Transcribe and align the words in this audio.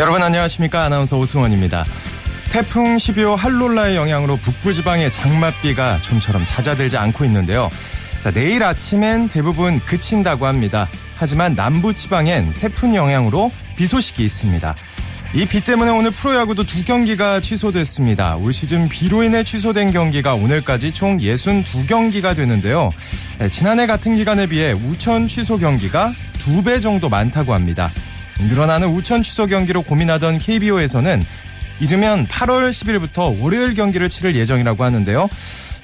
여러분 0.00 0.22
안녕하십니까 0.22 0.84
아나운서 0.84 1.18
오승원입니다. 1.18 1.84
태풍 2.50 2.96
12호 2.96 3.36
할롤라의 3.36 3.96
영향으로 3.96 4.38
북부 4.38 4.72
지방에 4.72 5.10
장맛비가 5.10 5.98
좀처럼 6.00 6.46
잦아들지 6.46 6.96
않고 6.96 7.22
있는데요. 7.26 7.68
자, 8.24 8.30
내일 8.30 8.64
아침엔 8.64 9.28
대부분 9.28 9.78
그친다고 9.80 10.46
합니다. 10.46 10.88
하지만 11.16 11.54
남부 11.54 11.92
지방엔 11.92 12.54
태풍 12.54 12.94
영향으로 12.94 13.52
비 13.76 13.86
소식이 13.86 14.24
있습니다. 14.24 14.74
이 15.34 15.44
비 15.44 15.60
때문에 15.60 15.90
오늘 15.90 16.12
프로야구도 16.12 16.64
두 16.64 16.82
경기가 16.82 17.40
취소됐습니다. 17.40 18.36
올 18.36 18.54
시즌 18.54 18.88
비로 18.88 19.22
인해 19.22 19.44
취소된 19.44 19.92
경기가 19.92 20.32
오늘까지 20.34 20.92
총 20.92 21.18
62경기가 21.18 22.34
되는데요. 22.34 22.90
네, 23.38 23.48
지난해 23.48 23.86
같은 23.86 24.16
기간에 24.16 24.46
비해 24.46 24.72
우천 24.72 25.28
취소 25.28 25.58
경기가 25.58 26.14
두 26.38 26.62
배 26.62 26.80
정도 26.80 27.10
많다고 27.10 27.52
합니다. 27.52 27.92
늘어나는 28.48 28.88
우천 28.88 29.22
취소 29.22 29.46
경기로 29.46 29.82
고민하던 29.82 30.38
KBO에서는 30.38 31.22
이르면 31.80 32.26
8월 32.26 32.70
10일부터 32.70 33.40
월요일 33.40 33.74
경기를 33.74 34.08
치를 34.08 34.34
예정이라고 34.36 34.84
하는데요. 34.84 35.28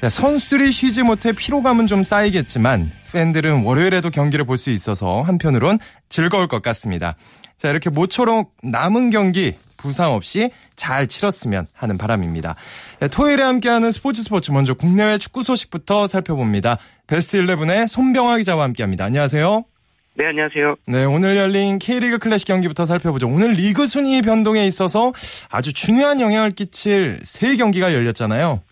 선수들이 0.08 0.72
쉬지 0.72 1.02
못해 1.02 1.32
피로감은 1.32 1.86
좀 1.86 2.02
쌓이겠지만 2.02 2.90
팬들은 3.12 3.62
월요일에도 3.64 4.10
경기를 4.10 4.44
볼 4.44 4.58
수 4.58 4.70
있어서 4.70 5.22
한편으론 5.22 5.78
즐거울 6.08 6.48
것 6.48 6.60
같습니다. 6.62 7.16
자, 7.56 7.70
이렇게 7.70 7.88
모처럼 7.88 8.44
남은 8.62 9.10
경기 9.10 9.54
부상 9.78 10.12
없이 10.12 10.50
잘 10.74 11.06
치렀으면 11.06 11.66
하는 11.72 11.96
바람입니다. 11.96 12.56
토요일에 13.10 13.42
함께하는 13.42 13.90
스포츠 13.90 14.22
스포츠 14.22 14.50
먼저 14.50 14.74
국내외 14.74 15.16
축구 15.18 15.42
소식부터 15.42 16.08
살펴봅니다. 16.08 16.78
베스트 17.06 17.38
11의 17.38 17.88
손병화 17.88 18.36
기자와 18.38 18.64
함께합니다. 18.64 19.04
안녕하세요. 19.04 19.64
네, 20.18 20.26
안녕하세요. 20.28 20.76
네, 20.86 21.04
오늘 21.04 21.36
열린 21.36 21.78
K리그 21.78 22.18
클래식 22.18 22.48
경기부터 22.48 22.86
살펴보죠. 22.86 23.28
오늘 23.28 23.50
리그 23.50 23.86
순위 23.86 24.22
변동에 24.22 24.64
있어서 24.66 25.12
아주 25.52 25.74
중요한 25.74 26.20
영향을 26.22 26.50
끼칠 26.50 27.18
세 27.22 27.56
경기가 27.56 27.92
열렸잖아요. 27.92 28.62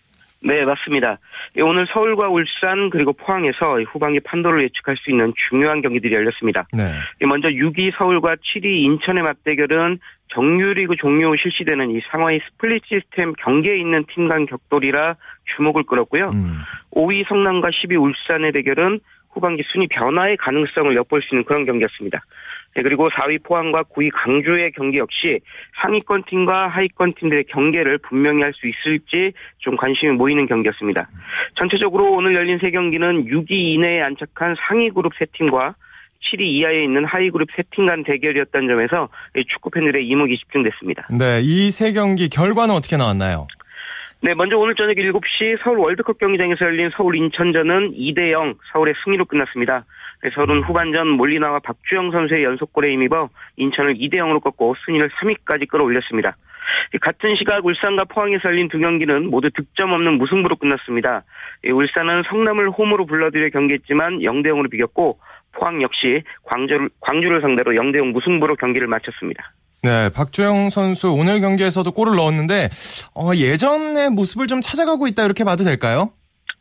네, 0.41 0.63
맞습니다. 0.65 1.19
예, 1.57 1.61
오늘 1.61 1.87
서울과 1.93 2.29
울산 2.29 2.89
그리고 2.91 3.13
포항에서 3.13 3.79
후반기 3.91 4.19
판도를 4.19 4.63
예측할 4.63 4.95
수 4.97 5.09
있는 5.11 5.33
중요한 5.49 5.81
경기들이 5.81 6.13
열렸습니다. 6.15 6.65
네. 6.73 6.91
예, 7.21 7.25
먼저 7.25 7.47
6위 7.47 7.95
서울과 7.97 8.35
7위 8.35 8.65
인천의 8.65 9.23
맞대결은 9.23 9.99
정규리그 10.33 10.95
종료 10.97 11.31
후 11.31 11.37
실시되는 11.41 11.91
이 11.91 12.01
상하위 12.11 12.39
스플릿 12.49 12.83
시스템 12.87 13.33
경계에 13.33 13.77
있는 13.77 14.03
팀 14.13 14.27
간 14.27 14.45
격돌이라 14.47 15.15
주목을 15.55 15.83
끌었고요. 15.83 16.29
음. 16.31 16.57
5위 16.91 17.27
성남과 17.27 17.69
10위 17.69 17.99
울산의 18.01 18.51
대결은 18.51 18.99
후반기 19.35 19.63
순위 19.71 19.87
변화의 19.87 20.37
가능성을 20.37 20.95
엿볼 20.95 21.21
수 21.21 21.35
있는 21.35 21.43
그런 21.43 21.65
경기였습니다. 21.65 22.23
네, 22.75 22.81
그리고 22.83 23.09
4위 23.09 23.43
포항과 23.43 23.83
9위 23.83 24.09
강주의 24.13 24.71
경기 24.71 24.97
역시 24.97 25.39
상위권 25.81 26.23
팀과 26.27 26.67
하위권 26.69 27.13
팀들의 27.13 27.45
경계를 27.45 27.99
분명히 27.99 28.41
할 28.41 28.53
수 28.53 28.67
있을지 28.67 29.33
좀 29.59 29.75
관심이 29.77 30.11
모이는 30.13 30.45
경기였습니다. 30.47 31.07
전체적으로 31.59 32.11
오늘 32.13 32.33
열린 32.35 32.57
세 32.59 32.71
경기는 32.71 33.25
6위 33.25 33.51
이내에 33.51 34.01
안착한 34.01 34.55
상위 34.67 34.89
그룹 34.89 35.13
세 35.19 35.25
팀과 35.33 35.75
7위 36.33 36.41
이하에 36.41 36.83
있는 36.83 37.05
하위 37.05 37.29
그룹 37.29 37.49
세팀 37.55 37.85
간 37.85 38.03
대결이었다는 38.03 38.67
점에서 38.67 39.09
축구 39.53 39.69
팬들의 39.69 40.05
이목이 40.07 40.37
집중됐습니다. 40.37 41.07
네, 41.11 41.41
이 41.43 41.69
세 41.71 41.91
경기 41.93 42.29
결과는 42.29 42.73
어떻게 42.73 42.97
나왔나요? 42.97 43.47
네, 44.25 44.33
먼저 44.33 44.57
오늘 44.57 44.73
저녁 44.73 44.95
7시 44.95 45.59
서울 45.63 45.77
월드컵 45.77 46.17
경기장에서 46.17 46.65
열린 46.65 46.89
서울 46.97 47.15
인천전은 47.15 47.91
2대 47.93 48.31
0 48.31 48.55
서울의 48.73 48.95
승리로 49.03 49.25
끝났습니다. 49.25 49.85
서울은 50.33 50.63
후반전 50.63 51.09
몰리나와 51.09 51.59
박주영 51.59 52.09
선수의 52.09 52.43
연속골에 52.43 52.91
힘입어 52.91 53.29
인천을 53.57 53.93
2대 53.93 54.15
0으로 54.15 54.41
꺾고 54.41 54.73
순위를 54.83 55.11
3위까지 55.11 55.67
끌어올렸습니다. 55.67 56.37
같은 57.01 57.35
시각 57.35 57.63
울산과 57.63 58.05
포항에서 58.05 58.49
열린 58.49 58.67
두 58.67 58.79
경기는 58.79 59.29
모두 59.29 59.51
득점 59.51 59.91
없는 59.91 60.17
무승부로 60.17 60.55
끝났습니다. 60.55 61.23
울산은 61.63 62.23
성남을 62.27 62.71
홈으로 62.71 63.05
불러들여 63.05 63.49
경기했지만 63.49 64.21
0대 64.21 64.47
0으로 64.47 64.71
비겼고 64.71 65.19
포항 65.51 65.83
역시 65.83 66.23
광주를, 66.45 66.89
광주를 66.99 67.41
상대로 67.41 67.73
0대 67.73 67.97
0 67.97 68.07
무승부로 68.07 68.55
경기를 68.55 68.87
마쳤습니다. 68.87 69.53
네, 69.85 70.09
박주영 70.09 70.71
선수 70.71 71.11
오늘 71.11 71.41
경기에서도 71.41 71.91
골을 71.91 72.15
넣었는데 72.15 72.69
어, 73.13 73.29
예전의 73.35 74.09
모습을 74.09 74.47
좀 74.47 74.59
찾아가고 74.59 75.05
있다 75.05 75.23
이렇게 75.23 75.43
봐도 75.43 75.63
될까요? 75.63 76.09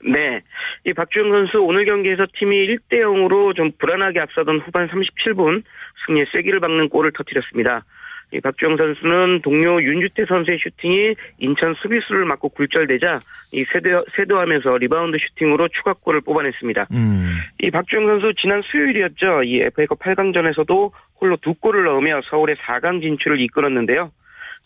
네. 0.05 0.43
이 0.85 0.93
박주영 0.93 1.31
선수 1.31 1.63
오늘 1.63 1.87
경기에서 1.87 2.27
팀이 2.39 2.55
1대 2.67 3.01
0으로 3.01 3.57
좀 3.57 3.71
불안하게 3.79 4.21
앞서던 4.21 4.61
후반 4.67 4.89
37분 4.89 5.63
승리의 6.05 6.27
쐐기를 6.35 6.61
박는 6.61 6.91
골을 6.91 7.13
터뜨렸습니다. 7.17 7.87
이 8.35 8.41
박주영 8.41 8.77
선수는 8.77 9.43
동료 9.43 9.81
윤주태 9.81 10.25
선수의 10.27 10.59
슈팅이 10.59 11.15
인천 11.39 11.75
수비수를 11.75 12.25
맞고 12.25 12.49
굴절되자 12.51 13.21
이 13.53 13.65
쇄도, 13.73 14.05
쇄도하면서 14.17 14.79
리바운드 14.79 15.17
슈팅으로 15.19 15.69
추가골을 15.69 16.23
뽑아냈습니다. 16.23 16.89
음. 16.93 17.37
이 17.63 17.71
박주영 17.71 18.07
선수 18.07 18.33
지난 18.41 18.61
수요일이었죠. 18.63 19.45
이 19.45 19.61
FA컵 19.61 20.01
8강전에서도 20.01 20.91
홀로 21.21 21.37
두 21.37 21.55
골을 21.55 21.85
넣으며 21.85 22.21
서울의 22.29 22.57
4강 22.57 23.01
진출을 23.01 23.41
이끌었는데요. 23.41 24.11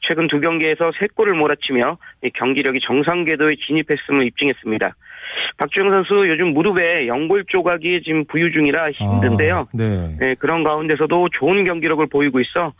최근 0.00 0.28
두 0.28 0.40
경기에서 0.40 0.92
세 0.98 1.08
골을 1.14 1.34
몰아치며 1.34 1.98
경기력이 2.34 2.80
정상 2.86 3.24
궤도에 3.24 3.56
진입했음을 3.66 4.26
입증했습니다. 4.26 4.94
박주영 5.58 5.90
선수 5.90 6.28
요즘 6.28 6.54
무릎에 6.54 7.06
연골 7.06 7.44
조각이 7.48 8.02
지금 8.04 8.24
부유 8.24 8.50
중이라 8.52 8.92
힘든데요. 8.92 9.56
아, 9.56 9.66
네. 9.74 10.16
네. 10.18 10.34
그런 10.38 10.64
가운데서도 10.64 11.28
좋은 11.38 11.64
경기력을 11.64 12.06
보이고 12.06 12.40
있어 12.40 12.72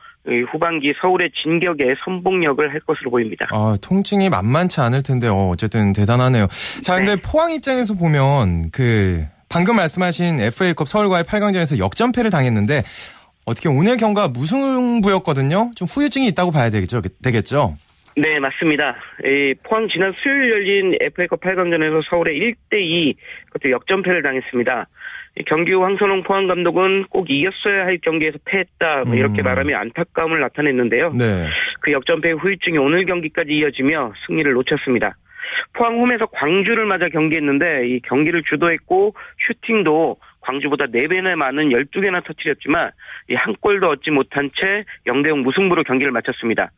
후반기 0.51 0.93
서울의 1.01 1.31
진격에 1.43 1.95
선봉력을 2.05 2.73
할 2.73 2.81
것으로 2.81 3.11
보입니다. 3.11 3.47
아, 3.51 3.77
통증이 3.81 4.29
만만치 4.29 4.81
않을 4.81 5.03
텐데 5.03 5.29
어, 5.29 5.49
어쨌든 5.51 5.93
대단하네요. 5.93 6.49
자, 6.83 6.97
근데 6.97 7.17
네. 7.17 7.23
포항 7.23 7.53
입장에서 7.53 7.95
보면 7.95 8.71
그 8.71 9.25
방금 9.49 9.77
말씀하신 9.77 10.41
FA컵 10.41 10.89
서울과의 10.89 11.25
8강전에서 11.25 11.79
역전패를 11.79 12.31
당했는데 12.31 12.83
어떻게 13.47 13.69
오늘 13.69 13.97
경과 13.97 14.29
무승부였거든요. 14.29 15.71
좀 15.75 15.89
후유증이 15.89 16.27
있다고 16.29 16.51
봐야 16.51 16.69
되겠죠. 16.69 17.01
되겠죠. 17.23 17.77
네, 18.17 18.39
맞습니다. 18.41 18.97
이 19.25 19.55
포항 19.63 19.89
지난 19.89 20.13
수요일 20.17 20.51
열린 20.51 20.95
FA컵 21.01 21.41
8강전에서 21.41 22.03
서울의 22.11 22.35
1대2 22.35 23.15
그것도 23.47 23.71
역전패를 23.71 24.23
당했습니다. 24.23 24.87
경기 25.47 25.73
후 25.73 25.85
황선홍 25.85 26.23
포항 26.25 26.47
감독은 26.47 27.05
꼭 27.11 27.31
이겼어야 27.31 27.85
할 27.85 27.99
경기에서 28.03 28.39
패했다 28.45 29.05
뭐 29.07 29.15
이렇게 29.15 29.43
음. 29.43 29.45
말하며 29.45 29.77
안타까움을 29.77 30.41
나타냈는데요. 30.41 31.13
네. 31.13 31.47
그 31.81 31.93
역전패 31.93 32.33
후유증이 32.33 32.79
오늘 32.79 33.05
경기까지 33.05 33.53
이어지며 33.53 34.13
승리를 34.27 34.53
놓쳤습니다. 34.53 35.17
포항 35.73 35.99
홈에서 35.99 36.27
광주를 36.27 36.87
맞아 36.87 37.09
경기했는데 37.09 37.89
이 37.89 38.01
경기를 38.01 38.43
주도했고 38.49 39.15
슈팅도 39.47 40.17
광주보다 40.49 40.87
4배나 40.87 41.35
많은 41.35 41.69
12개나 41.69 42.25
터뜨렸지만 42.25 42.91
한 43.37 43.55
골도 43.61 43.89
얻지 43.91 44.11
못한 44.11 44.51
채 44.61 44.85
0대0 45.07 45.43
무승부로 45.43 45.85
경기를 45.85 46.11
마쳤습니다. 46.13 46.71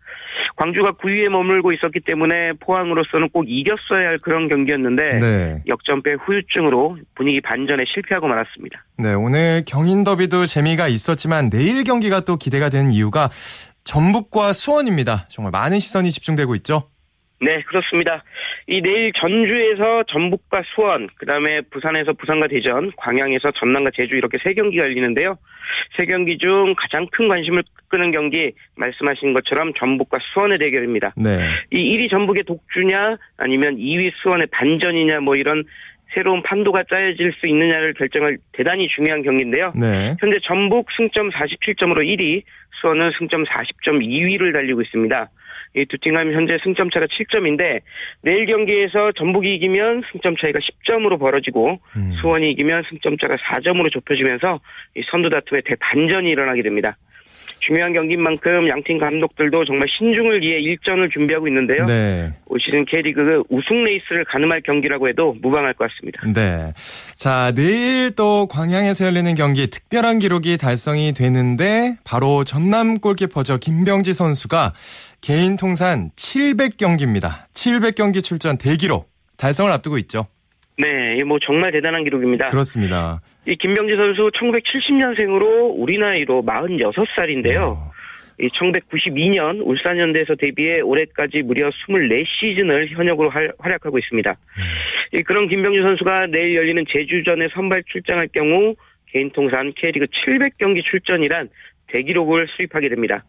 광주가 0.56 0.92
9위에 0.92 1.28
머물고 1.28 1.72
있었기 1.72 2.00
때문에 2.00 2.52
포항으로서는 2.60 3.28
꼭 3.30 3.44
이겼어야 3.46 4.08
할 4.08 4.18
그런 4.18 4.48
경기였는데 4.48 5.18
네. 5.20 5.62
역전패 5.68 6.14
후유증으로 6.24 6.98
분위기 7.14 7.40
반전에 7.40 7.84
실패하고 7.94 8.26
말았습니다. 8.26 8.84
네, 8.98 9.14
오늘 9.14 9.62
경인 9.66 10.02
더비도 10.02 10.46
재미가 10.46 10.88
있었지만 10.88 11.50
내일 11.50 11.84
경기가 11.84 12.20
또 12.20 12.36
기대가 12.36 12.68
되는 12.68 12.90
이유가 12.90 13.30
전북과 13.84 14.52
수원입니다. 14.52 15.26
정말 15.28 15.50
많은 15.52 15.78
시선이 15.78 16.10
집중되고 16.10 16.54
있죠. 16.56 16.89
네, 17.42 17.62
그렇습니다. 17.62 18.22
이 18.66 18.82
내일 18.82 19.12
전주에서 19.14 20.04
전북과 20.08 20.62
수원, 20.74 21.08
그 21.16 21.24
다음에 21.24 21.62
부산에서 21.70 22.12
부산과 22.12 22.48
대전, 22.48 22.92
광양에서 22.96 23.52
전남과 23.52 23.90
제주 23.94 24.14
이렇게 24.14 24.38
세 24.44 24.52
경기가 24.52 24.84
열리는데요. 24.84 25.38
세 25.96 26.04
경기 26.04 26.36
중 26.36 26.74
가장 26.76 27.06
큰 27.10 27.28
관심을 27.28 27.62
끄는 27.88 28.12
경기 28.12 28.52
말씀하신 28.76 29.32
것처럼 29.32 29.72
전북과 29.74 30.18
수원의 30.32 30.58
대결입니다. 30.58 31.14
네. 31.16 31.38
이 31.70 31.76
1위 31.76 32.10
전북의 32.10 32.44
독주냐 32.44 33.16
아니면 33.38 33.76
2위 33.76 34.12
수원의 34.22 34.48
반전이냐 34.52 35.20
뭐 35.20 35.36
이런 35.36 35.64
새로운 36.14 36.42
판도가 36.42 36.84
짜여질 36.90 37.32
수 37.40 37.46
있느냐를 37.46 37.94
결정할 37.94 38.36
대단히 38.52 38.88
중요한 38.88 39.22
경기인데요. 39.22 39.72
네. 39.80 40.16
현재 40.20 40.38
전북 40.44 40.88
승점 40.96 41.30
47점으로 41.30 42.04
1위, 42.04 42.42
수원은 42.80 43.12
승점 43.18 43.44
40점 43.44 44.04
2위를 44.04 44.52
달리고 44.52 44.82
있습니다. 44.82 45.30
이 45.76 45.84
두팀 45.86 46.14
가면 46.14 46.34
현재 46.34 46.58
승점 46.64 46.90
차가 46.90 47.06
7점인데 47.06 47.80
내일 48.22 48.46
경기에서 48.46 49.12
전북이 49.12 49.54
이기면 49.54 50.02
승점 50.10 50.36
차이가 50.36 50.58
10점으로 50.58 51.18
벌어지고 51.18 51.78
음. 51.96 52.12
수원이 52.20 52.50
이기면 52.52 52.84
승점 52.88 53.16
차가 53.18 53.36
4점으로 53.36 53.92
좁혀지면서 53.92 54.60
이 54.96 55.02
선두 55.10 55.30
다툼의 55.30 55.62
대반전이 55.64 56.28
일어나게 56.28 56.62
됩니다. 56.62 56.96
중요한 57.60 57.92
경기인 57.92 58.22
만큼 58.22 58.68
양팀 58.68 58.98
감독들도 58.98 59.64
정말 59.64 59.86
신중을 59.98 60.40
기해 60.40 60.60
일전을 60.60 61.10
준비하고 61.10 61.46
있는데요. 61.48 61.86
네. 61.86 62.32
올 62.46 62.58
시즌 62.60 62.84
K리그 62.84 63.42
우승 63.48 63.84
레이스를 63.84 64.24
가늠할 64.24 64.62
경기라고 64.62 65.08
해도 65.08 65.36
무방할 65.40 65.74
것 65.74 65.88
같습니다. 65.90 66.22
네. 66.34 66.72
자, 67.16 67.52
내일 67.54 68.14
또 68.16 68.46
광양에서 68.48 69.06
열리는 69.06 69.34
경기 69.34 69.68
특별한 69.68 70.18
기록이 70.18 70.56
달성이 70.56 71.12
되는데 71.12 71.96
바로 72.04 72.44
전남 72.44 72.98
골키퍼죠. 72.98 73.58
김병지 73.58 74.12
선수가 74.12 74.72
개인 75.20 75.56
통산 75.56 76.10
700경기입니다. 76.16 77.46
700경기 77.54 78.24
출전 78.24 78.58
대기록 78.58 79.08
달성을 79.36 79.70
앞두고 79.70 79.98
있죠. 79.98 80.24
네, 80.78 81.22
뭐 81.24 81.38
정말 81.44 81.72
대단한 81.72 82.04
기록입니다. 82.04 82.48
그렇습니다. 82.48 83.20
이 83.46 83.56
김병지 83.56 83.96
선수 83.96 84.30
1970년생으로 84.34 85.72
우리 85.74 85.98
나이로 85.98 86.42
46살인데요. 86.44 87.72
어. 87.72 87.90
이 88.40 88.48
1992년 88.48 89.60
울산현대에서 89.62 90.34
데뷔해 90.36 90.80
올해까지 90.80 91.42
무려 91.42 91.68
24시즌을 91.68 92.88
현역으로 92.90 93.28
활, 93.28 93.52
활약하고 93.58 93.98
있습니다. 93.98 94.34
이 95.12 95.22
그런 95.22 95.48
김병주 95.48 95.82
선수가 95.82 96.28
내일 96.28 96.56
열리는 96.56 96.84
제주전에 96.88 97.48
선발 97.52 97.82
출장할 97.86 98.28
경우 98.32 98.74
개인 99.12 99.30
통산 99.30 99.72
K리그 99.76 100.06
700경기 100.06 100.82
출전이란 100.84 101.48
대기록을 101.92 102.46
수립하게 102.56 102.88
됩니다. 102.88 103.24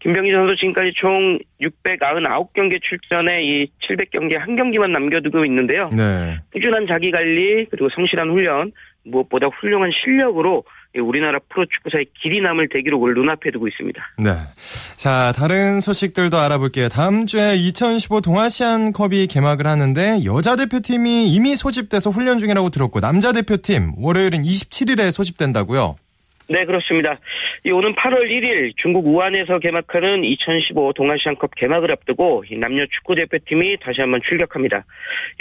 김병희 0.00 0.32
선수 0.32 0.56
지금까지 0.56 0.92
총 0.96 1.38
699경기 1.60 2.80
출전에 2.82 3.42
이 3.42 3.66
700경기 3.88 4.36
한 4.38 4.56
경기만 4.56 4.92
남겨두고 4.92 5.44
있는데요. 5.46 5.88
네. 5.96 6.38
꾸준한 6.52 6.86
자기 6.86 7.10
관리 7.10 7.66
그리고 7.70 7.88
성실한 7.94 8.30
훈련 8.30 8.72
무엇보다 9.04 9.46
훌륭한 9.46 9.90
실력으로 10.04 10.64
이 10.96 11.00
우리나라 11.00 11.38
프로축구사의 11.48 12.06
길이 12.22 12.40
남을 12.40 12.68
대기록을 12.68 13.14
눈앞에 13.14 13.50
두고 13.50 13.66
있습니다. 13.66 14.00
네. 14.18 14.30
자, 14.96 15.32
다른 15.36 15.80
소식들도 15.80 16.38
알아볼게요. 16.38 16.88
다음 16.88 17.26
주에 17.26 17.56
2015 17.56 18.20
동아시안컵이 18.20 19.26
개막을 19.26 19.66
하는데 19.66 20.24
여자 20.24 20.54
대표팀이 20.56 21.32
이미 21.34 21.56
소집돼서 21.56 22.10
훈련 22.10 22.38
중이라고 22.38 22.70
들었고 22.70 23.00
남자 23.00 23.32
대표팀 23.32 23.94
월요일은 23.98 24.42
27일에 24.42 25.10
소집된다고요. 25.10 25.96
네, 26.46 26.66
그렇습니다. 26.66 27.18
이 27.64 27.70
오는 27.70 27.94
8월 27.94 28.28
1일 28.28 28.74
중국 28.76 29.06
우한에서 29.06 29.58
개막하는 29.58 30.24
2015 30.24 30.92
동아시안컵 30.92 31.54
개막을 31.54 31.90
앞두고 31.90 32.44
이 32.50 32.58
남녀 32.58 32.84
축구 32.86 33.14
대표팀이 33.14 33.78
다시 33.80 34.02
한번 34.02 34.20
출격합니다. 34.28 34.84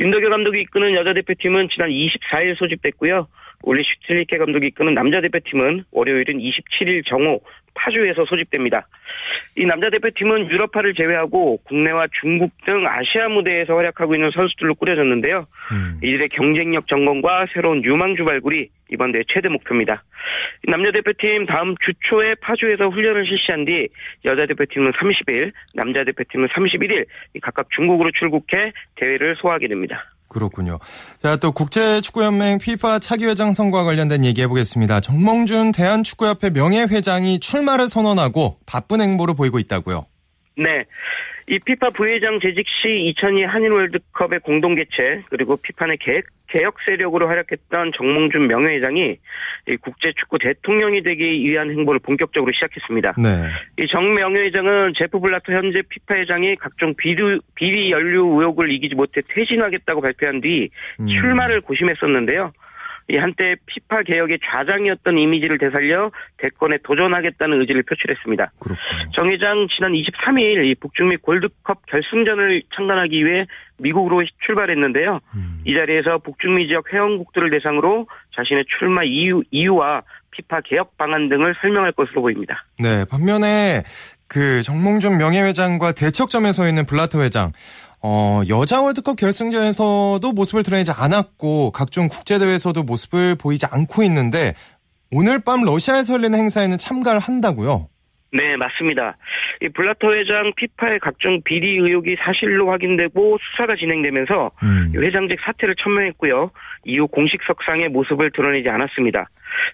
윤덕여 0.02 0.30
감독이 0.30 0.62
이끄는 0.62 0.94
여자 0.94 1.14
대표팀은 1.14 1.68
지난 1.74 1.90
24일 1.90 2.58
소집됐고요. 2.58 3.28
올리 3.64 3.84
슈틸리케 3.84 4.38
감독이 4.38 4.68
이끄는 4.68 4.94
남자 4.94 5.22
대표팀은 5.22 5.86
월요일은 5.92 6.38
27일 6.38 7.06
정오 7.08 7.42
파주에서 7.74 8.26
소집됩니다. 8.26 8.88
이 9.58 9.66
남자 9.66 9.90
대표팀은 9.90 10.50
유럽파를 10.50 10.94
제외하고 10.94 11.58
국내와 11.64 12.08
중국 12.22 12.52
등 12.66 12.86
아시아 12.88 13.30
무대에서 13.30 13.76
활약하고 13.76 14.16
있는 14.16 14.32
선수들로 14.32 14.76
꾸려졌는데요. 14.76 15.48
음. 15.72 16.00
이들의 16.04 16.30
경쟁력 16.30 16.88
점검과 16.88 17.48
새로운 17.54 17.84
유망 17.84 18.16
주 18.16 18.26
발굴이 18.26 18.68
이번 18.92 19.12
대회 19.12 19.24
최대 19.28 19.50
목표입니다. 19.50 20.04
남자 20.68 20.92
대표팀 20.92 21.46
다음 21.46 21.76
주 21.84 21.94
초에 22.10 22.36
파주에서 22.36 22.90
훈련을 22.90 23.26
실시한 23.26 23.66
뒤 23.66 23.88
여자 24.26 24.46
대표팀은 24.46 24.92
30일, 24.92 25.52
남자 25.74 26.04
대표팀은 26.04 26.48
31일 26.50 27.06
각각 27.42 27.70
중국으로 27.72 28.12
출국해 28.12 28.72
대회를 28.96 29.36
소화하게 29.38 29.68
됩니다. 29.68 30.06
그렇군요. 30.34 30.80
자, 31.22 31.38
또 31.38 31.54
국제축구연맹 31.54 32.56
FIFA 32.62 33.00
차기 33.00 33.26
회장 33.26 33.54
선거와 33.54 33.86
관련된 33.86 34.26
얘기 34.26 34.42
해 34.42 34.48
보겠습니다. 34.48 35.00
정몽준 35.00 35.72
대한축구협회 35.72 36.50
명예회장이 36.50 37.40
출마를 37.40 37.88
선언하고 37.88 38.58
바쁜 38.66 39.00
행보를 39.00 39.36
보이고 39.36 39.60
있다고요. 39.60 40.06
네. 40.58 40.86
이 41.50 41.60
피파 41.60 41.90
부회장 41.90 42.40
재직 42.40 42.66
시 42.68 43.14
2002 43.16 43.44
한일 43.44 43.72
월드컵의 43.72 44.40
공동 44.40 44.76
개최 44.76 45.24
그리고 45.30 45.58
피파 45.58 45.86
내 45.88 45.98
개혁, 45.98 46.24
개혁 46.48 46.76
세력으로 46.86 47.28
활약했던 47.28 47.92
정몽준 47.98 48.48
명예회장이 48.48 49.18
이 49.68 49.76
국제 49.78 50.14
축구 50.20 50.38
대통령이 50.40 51.04
되기 51.04 51.24
위한 51.24 51.70
행보를 51.72 52.00
본격적으로 52.00 52.52
시작했습니다. 52.54 53.16
네. 53.18 53.30
이정 53.84 54.14
명예회장은 54.14 54.94
제프 54.98 55.20
블라터 55.20 55.52
현재 55.54 55.82
피파 55.90 56.16
회장이 56.16 56.56
각종 56.58 56.94
비리, 56.96 57.40
비리 57.56 57.92
연루 57.92 58.40
의혹을 58.40 58.72
이기지 58.72 58.96
못해 58.96 59.22
퇴진하겠다고 59.28 60.02
발표한 60.02 60.42
뒤 60.42 60.70
음. 61.00 61.08
출마를 61.08 61.62
고심했었는데요. 61.62 62.52
이 63.10 63.18
한때 63.18 63.56
피파 63.66 64.04
개혁의 64.04 64.40
좌장이었던 64.44 65.18
이미지를 65.18 65.58
되살려 65.58 66.12
대권에 66.38 66.78
도전하겠다는 66.84 67.60
의지를 67.62 67.84
표출했습니다. 67.84 68.52
그렇군요. 68.60 69.12
정 69.16 69.30
회장 69.30 69.68
지난 69.76 69.92
23일 69.92 70.66
이 70.66 70.76
북중미 70.76 71.18
골드컵 71.18 71.86
결승전을 71.88 72.64
참관하기 72.76 73.26
위해 73.26 73.46
미국으로 73.78 74.24
출발했는데요. 74.46 75.20
음. 75.36 75.62
이 75.66 75.76
자리에서 75.76 76.20
북중미 76.20 76.68
지역 76.68 76.94
회원국들을 76.94 77.50
대상으로 77.52 78.08
자신의 78.36 78.66
출마 78.80 79.04
이유, 79.04 79.44
이유와 79.52 80.04
피파 80.32 80.62
개혁 80.62 80.98
방안 80.98 81.30
등을 81.30 81.56
설명할 81.62 81.92
것으로 81.92 82.22
보입니다. 82.22 82.66
네, 82.80 83.06
반면에 83.06 83.84
그 84.28 84.64
정몽준 84.64 85.18
명예회장과 85.18 85.92
대척점에 85.94 86.52
서 86.52 86.68
있는 86.68 86.86
블라터 86.86 87.22
회장, 87.22 87.52
어, 88.06 88.42
여자 88.50 88.82
월드컵 88.82 89.16
결승전에서도 89.16 90.32
모습을 90.34 90.64
드러내지 90.64 90.92
않았고 90.92 91.72
각종 91.72 92.10
국제대회에서도 92.10 92.84
모습을 92.84 93.36
보이지 93.36 93.66
않고 93.66 94.04
있는데 94.04 94.54
오늘 95.12 95.40
밤 95.40 95.62
러시아에서 95.62 96.14
열리는 96.14 96.38
행사에는 96.38 96.78
참가를 96.78 97.20
한다고요? 97.20 97.88
네, 98.34 98.58
맞습니다. 98.58 99.16
이 99.62 99.70
블라터 99.70 100.12
회장 100.14 100.54
피파의 100.56 101.00
각종 101.00 101.42
비리 101.44 101.78
의혹이 101.78 102.18
사실로 102.20 102.72
확인되고 102.72 103.38
수사가 103.38 103.76
진행되면서 103.76 104.52
음. 104.64 104.92
이 104.96 104.98
회장직 104.98 105.40
사퇴를 105.42 105.76
천명했고요. 105.76 106.50
이후 106.86 107.08
공식 107.08 107.42
석상의 107.46 107.90
모습을 107.90 108.32
드러내지 108.32 108.70
않았습니다. 108.70 109.30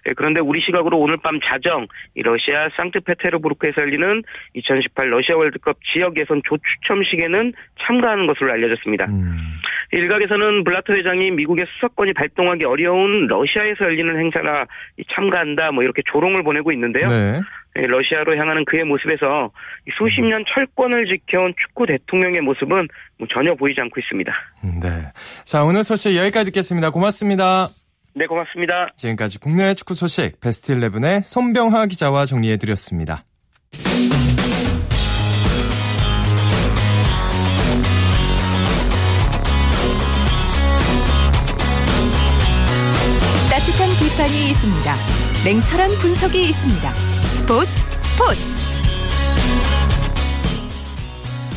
예, 0.08 0.12
그런데 0.14 0.42
우리 0.42 0.60
시각으로 0.60 0.98
오늘 0.98 1.16
밤 1.16 1.40
자정 1.40 1.86
이 2.14 2.22
러시아 2.22 2.68
상트페테르부르크에서 2.76 3.80
열리는 3.80 4.22
2018 4.52 5.08
러시아 5.08 5.36
월드컵 5.36 5.78
지역 5.92 6.18
예선 6.18 6.42
조추첨식에는 6.44 7.52
참가하는 7.80 8.26
것으로 8.26 8.52
알려졌습니다. 8.52 9.06
음. 9.06 9.36
일각에서는 9.92 10.64
블라터 10.64 10.92
회장이 10.94 11.32
미국의 11.32 11.66
수사권이 11.74 12.12
발동하기 12.12 12.64
어려운 12.64 13.26
러시아에서 13.26 13.86
열리는 13.86 14.16
행사나 14.18 14.66
이 14.98 15.04
참가한다 15.16 15.72
뭐 15.72 15.82
이렇게 15.82 16.02
조롱을 16.12 16.42
보내고 16.42 16.72
있는데요. 16.72 17.08
네. 17.08 17.40
예, 17.78 17.86
러시아로 17.86 18.36
향하는 18.36 18.64
그의 18.64 18.84
모습에서 18.84 19.50
이 19.86 19.90
수십 19.96 20.22
년 20.22 20.44
철권을 20.52 21.06
지켜온 21.06 21.54
축구 21.56 21.86
대통령의 21.86 22.40
모습은 22.40 22.88
뭐 23.18 23.28
전혀 23.32 23.54
보이지 23.54 23.80
않고 23.80 24.00
있습니다. 24.00 24.32
음, 24.64 24.80
네. 24.80 24.88
자, 25.44 25.64
오늘 25.64 25.84
소식 25.84 26.16
여기까지 26.16 26.46
듣겠습니다. 26.46 26.90
고맙습니다. 26.90 27.68
네, 28.14 28.26
고맙습니다. 28.26 28.88
지금까지 28.96 29.38
국내외 29.38 29.74
축구 29.74 29.94
소식 29.94 30.40
베스트 30.40 30.74
11의 30.74 31.22
손병하 31.22 31.86
기자와 31.86 32.24
정리해드렸습니다. 32.26 33.22
따뜻한 43.48 43.88
비판이 44.00 44.50
있습니다. 44.50 44.94
냉철한 45.44 45.88
분석이 46.00 46.40
있습니다. 46.50 47.09
스포츠 47.50 47.66
스포츠 48.04 48.40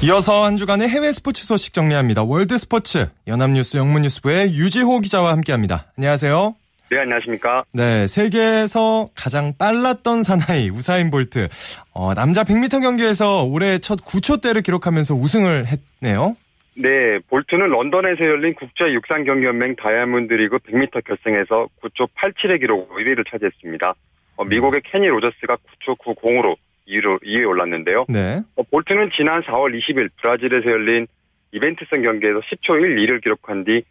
이어서 0.04 0.44
한 0.44 0.58
주간의 0.58 0.90
해외 0.90 1.12
스포츠 1.12 1.46
소식 1.46 1.72
정리합니다. 1.72 2.24
월드 2.24 2.58
스포츠 2.58 3.06
연합뉴스 3.28 3.78
영문뉴스부의 3.78 4.48
유지호 4.56 5.02
기자와 5.02 5.32
함께합니다. 5.34 5.84
안녕하세요. 6.00 6.56
네, 6.90 7.00
안녕하십니까. 7.00 7.66
네, 7.74 8.08
세계에서 8.08 9.10
가장 9.14 9.54
빨랐던 9.60 10.24
사나이 10.24 10.72
우사인 10.72 11.12
볼트. 11.12 11.48
어, 11.94 12.16
남자 12.16 12.44
100m 12.44 12.82
경기에서 12.82 13.44
올해 13.44 13.78
첫 13.78 14.00
9초대를 14.00 14.64
기록하면서 14.66 15.14
우승을 15.14 15.66
했네요. 15.68 16.36
네, 16.76 17.20
볼트는 17.30 17.70
런던에서 17.70 18.20
열린 18.20 18.56
국제 18.56 18.92
육상 18.92 19.26
경기 19.26 19.46
연맹 19.46 19.76
다이아몬드 19.76 20.34
리그 20.34 20.58
100m 20.58 21.06
결승에서 21.06 21.68
9초 21.84 22.10
87의 22.18 22.62
기록으로 22.62 22.98
1위를 22.98 23.30
차지했습니다. 23.30 23.94
어, 24.36 24.44
미국의 24.46 24.82
케니 24.86 25.08
로저스가 25.08 25.58
9초 25.58 25.98
90으로 26.00 26.56
2위로, 26.88 27.22
2위에 27.24 27.48
올랐는데요. 27.48 28.06
네. 28.10 28.42
어, 28.56 28.64
볼트는 28.64 29.12
지난 29.16 29.42
4월 29.44 29.78
20일 29.80 30.10
브라질에서 30.22 30.70
열린 30.72 31.08
이벤트성 31.52 32.02
경기에서 32.02 32.40
10초 32.40 32.80
12를 32.82 33.22
기록한 33.22 33.64
뒤 33.64 33.84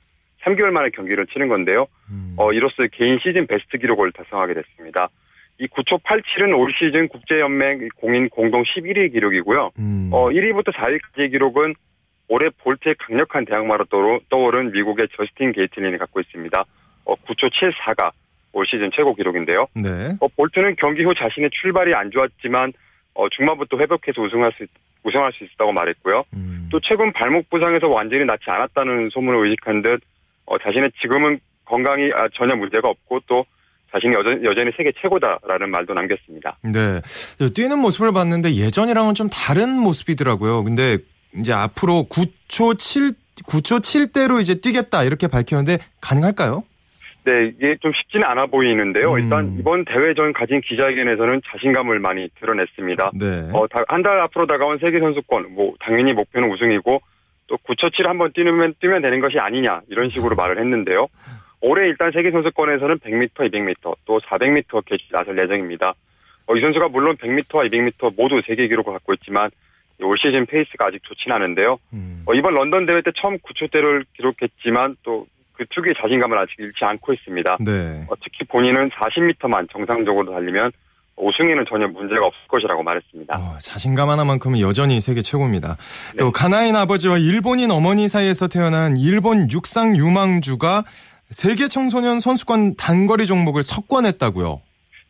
3개월 0.45 0.71
만에 0.71 0.91
경기를 0.91 1.27
치는 1.29 1.49
건데요. 1.49 1.87
음, 2.11 2.35
어, 2.37 2.53
이로써 2.53 2.83
개인 2.93 3.19
시즌 3.23 3.47
베스트 3.47 3.79
기록을 3.79 4.11
달성하게 4.13 4.55
됐습니다. 4.55 5.09
이 5.59 5.69
9초 5.69 6.03
87은 6.03 6.59
올 6.59 6.73
시즌 6.77 7.07
국제연맹 7.09 7.89
공인 7.97 8.29
공동 8.29 8.65
11위 8.65 9.13
기록이고요. 9.13 9.71
음, 9.79 10.11
어, 10.13 10.29
1위부터 10.31 10.73
4위까지의 10.75 11.31
기록은 11.31 11.75
올해 12.29 12.49
볼트의 12.59 12.97
강력한 12.99 13.45
대항마로 13.45 13.85
떠오- 13.85 14.21
떠오른 14.29 14.73
미국의 14.73 15.07
저스틴 15.17 15.53
게이틀린이 15.53 15.99
갖고 15.99 16.19
있습니다. 16.21 16.65
어, 17.05 17.15
9초 17.15 17.49
74가 17.53 18.11
올 18.52 18.66
시즌 18.66 18.90
최고 18.94 19.14
기록인데요. 19.14 19.66
네. 19.75 20.16
어, 20.21 20.28
볼트는 20.28 20.76
경기 20.76 21.02
후 21.04 21.14
자신의 21.14 21.50
출발이 21.61 21.94
안 21.94 22.11
좋았지만 22.11 22.73
어, 23.14 23.28
중반부터 23.28 23.78
회복해서 23.78 24.23
우승할 24.23 24.52
수, 24.56 24.66
우승할 25.04 25.32
수 25.32 25.44
있었다고 25.44 25.73
말했고요. 25.73 26.25
음. 26.35 26.68
또 26.71 26.80
최근 26.80 27.12
발목 27.12 27.49
부상에서 27.50 27.88
완전히 27.88 28.25
낫지 28.25 28.44
않았다는 28.47 29.11
소문을 29.12 29.47
의식한 29.47 29.82
듯, 29.82 30.00
어, 30.47 30.59
자신의 30.59 30.92
지금은 31.00 31.40
건강이 31.64 32.11
아, 32.14 32.28
전혀 32.35 32.54
문제가 32.54 32.88
없고 32.88 33.21
또 33.26 33.44
자신이 33.92 34.14
여전, 34.14 34.44
여전히 34.44 34.71
세계 34.76 34.92
최고다라는 35.00 35.71
말도 35.71 35.92
남겼습니다. 35.94 36.56
네. 36.62 37.00
뛰는 37.54 37.78
모습을 37.78 38.12
봤는데 38.12 38.52
예전이랑은 38.52 39.14
좀 39.14 39.28
다른 39.30 39.71
모습이더라고요. 39.78 40.64
근데 40.64 40.99
이제 41.38 41.52
앞으로 41.52 42.06
9초 42.11 42.78
7, 42.78 43.12
9초 43.47 43.80
7대로 43.80 44.40
이제 44.40 44.61
뛰겠다 44.61 45.04
이렇게 45.04 45.28
밝혔는데 45.28 45.78
가능할까요? 46.00 46.62
네, 47.25 47.52
이게 47.57 47.76
좀 47.81 47.93
쉽지는 47.95 48.26
않아 48.26 48.47
보이는데요. 48.47 49.12
음. 49.12 49.19
일단 49.21 49.57
이번 49.59 49.85
대회 49.85 50.12
전 50.14 50.33
가진 50.33 50.61
기자회견에서는 50.61 51.41
자신감을 51.47 51.99
많이 52.00 52.29
드러냈습니다. 52.41 53.11
네. 53.14 53.26
어, 53.52 53.67
한 53.88 54.02
달 54.02 54.21
앞으로 54.21 54.47
다가온 54.47 54.79
세계 54.79 54.99
선수권, 54.99 55.55
뭐 55.55 55.75
당연히 55.81 56.12
목표는 56.12 56.50
우승이고 56.50 57.00
또 57.47 57.57
9초 57.59 57.95
7 57.95 58.09
한번 58.09 58.33
뛰면 58.33 58.75
뛰면 58.81 59.02
되는 59.02 59.21
것이 59.21 59.37
아니냐 59.38 59.83
이런 59.88 60.11
식으로 60.11 60.35
말을 60.35 60.59
했는데요. 60.59 61.07
올해 61.61 61.87
일단 61.87 62.11
세계 62.11 62.33
선수권에서는 62.33 62.99
100m, 62.99 63.31
200m, 63.35 63.95
또 64.05 64.19
400m 64.21 64.85
계주에 64.85 65.05
나설 65.12 65.38
예정입니다. 65.38 65.95
어, 66.47 66.57
이 66.57 66.61
선수가 66.61 66.88
물론 66.88 67.17
100m와 67.17 67.71
200m 67.71 68.14
모두 68.17 68.43
세계 68.47 68.67
기록을 68.67 68.93
갖고 68.95 69.12
있지만 69.14 69.49
올 70.00 70.17
시즌 70.19 70.45
페이스가 70.47 70.87
아직 70.87 71.00
좋지는 71.05 71.37
않은데요. 71.37 71.79
음. 71.93 72.23
어, 72.26 72.35
이번 72.35 72.55
런던 72.55 72.87
대회 72.87 73.00
때 73.02 73.12
처음 73.14 73.38
9초대를 73.38 74.05
기록했지만 74.17 74.97
또 75.05 75.26
그 75.62 75.75
특유의 75.75 75.95
자신감을 76.00 76.38
아직 76.38 76.54
잃지 76.59 76.85
않고 76.85 77.12
있습니다. 77.12 77.59
네. 77.61 78.07
어, 78.09 78.14
특히 78.23 78.45
본인은 78.49 78.90
40m만 78.90 79.71
정상적으로 79.71 80.33
달리면 80.33 80.73
우승에는 81.16 81.64
전혀 81.69 81.87
문제가 81.87 82.26
없을 82.26 82.40
것이라고 82.49 82.83
말했습니다. 82.83 83.37
어, 83.37 83.59
자신감 83.59 84.09
하나만큼은 84.09 84.61
여전히 84.61 85.00
세계 85.00 85.23
최고입니다. 85.23 85.76
네. 85.76 86.16
또 86.19 86.33
가나인 86.33 86.75
아버지와 86.75 87.19
일본인 87.19 87.71
어머니 87.71 88.09
사이에서 88.09 88.49
태어난 88.49 88.97
일본 88.97 89.50
육상 89.50 89.97
유망주가 89.97 90.85
세계 91.31 91.69
청소년 91.69 92.21
선수권 92.21 92.76
단거리 92.76 93.26
종목을 93.26 93.62
석권했다고요. 93.62 94.61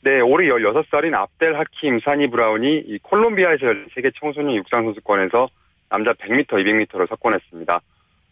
네, 0.05 0.21
올해 0.21 0.49
16살인 0.49 1.15
압델 1.15 1.57
하킴 1.57 2.01
사니 2.05 2.29
브라운이 2.31 2.85
이 2.87 2.99
콜롬비아에서 3.03 3.67
열린 3.67 3.87
세계 3.95 4.11
청소년 4.19 4.57
육상 4.57 4.85
선수권에서 4.85 5.49
남자 5.89 6.13
100m, 6.13 6.49
200m를 6.49 7.09
석권했습니다. 7.09 7.81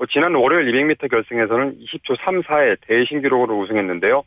어, 0.00 0.06
지난 0.06 0.34
월요일 0.34 0.72
200m 0.72 1.10
결승에서는 1.10 1.76
20초 1.78 2.16
34의 2.16 2.78
대회 2.86 3.04
신기록으로 3.04 3.58
우승했는데요. 3.60 4.22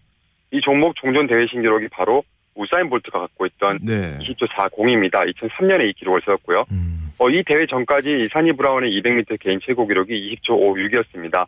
이 0.51 0.62
종목 0.62 0.96
종전 0.96 1.25
대회 1.25 1.48
신기록이 1.48 1.88
바로 1.88 2.24
우사인 2.53 2.89
볼트가 2.89 3.20
갖고 3.20 3.48
있던 3.48 3.80
네. 3.82 4.20
20초 4.20 4.48
40입니다. 4.50 5.27
2003년에 5.34 5.89
이 5.89 5.94
기록을 5.94 6.22
세웠고요. 6.24 6.65
음. 6.72 7.10
어, 7.18 7.27
이 7.32 7.44
대회 7.44 7.65
전까지 7.65 8.12
이 8.12 8.27
사니 8.32 8.53
브라운의 8.53 8.92
200m 8.92 9.39
개인 9.39 9.60
최고 9.63 9.88
기록이 9.88 10.38
20초 10.46 10.50
56이었습니다. 10.51 11.48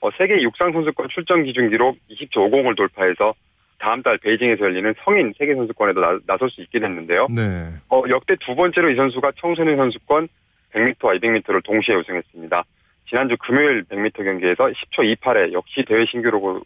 어, 0.00 0.10
세계 0.18 0.42
육상 0.42 0.72
선수권 0.72 1.08
출전 1.08 1.44
기준 1.44 1.70
기록 1.70 1.96
20초 2.10 2.52
50을 2.52 2.76
돌파해서 2.76 3.32
다음 3.78 4.02
달 4.02 4.18
베이징에서 4.18 4.66
열리는 4.66 4.94
성인 5.02 5.32
세계 5.38 5.54
선수권에도 5.54 6.00
나, 6.26 6.36
설수 6.36 6.60
있게 6.60 6.78
됐는데요. 6.78 7.26
네. 7.30 7.70
어, 7.88 8.02
역대 8.10 8.36
두 8.44 8.54
번째로 8.54 8.90
이 8.90 8.96
선수가 8.96 9.32
청소년 9.40 9.78
선수권 9.78 10.28
100m와 10.74 11.18
200m를 11.18 11.64
동시에 11.64 11.94
우승했습니다. 11.94 12.64
지난주 13.12 13.36
금요일 13.40 13.84
100m 13.84 14.24
경기에서 14.24 14.64
10초 14.64 15.20
28에 15.20 15.52
역시 15.52 15.84
대회 15.86 16.06
신기록으로 16.06 16.62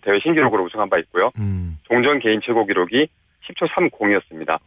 대회 0.00 0.18
신기록으로 0.20 0.64
우승한 0.64 0.88
바 0.88 0.98
있고요. 1.00 1.30
음. 1.38 1.78
종전 1.82 2.18
개인 2.20 2.40
최고 2.42 2.64
기록이 2.64 3.08
10초 3.44 3.68
30이었습니다. 3.68 4.58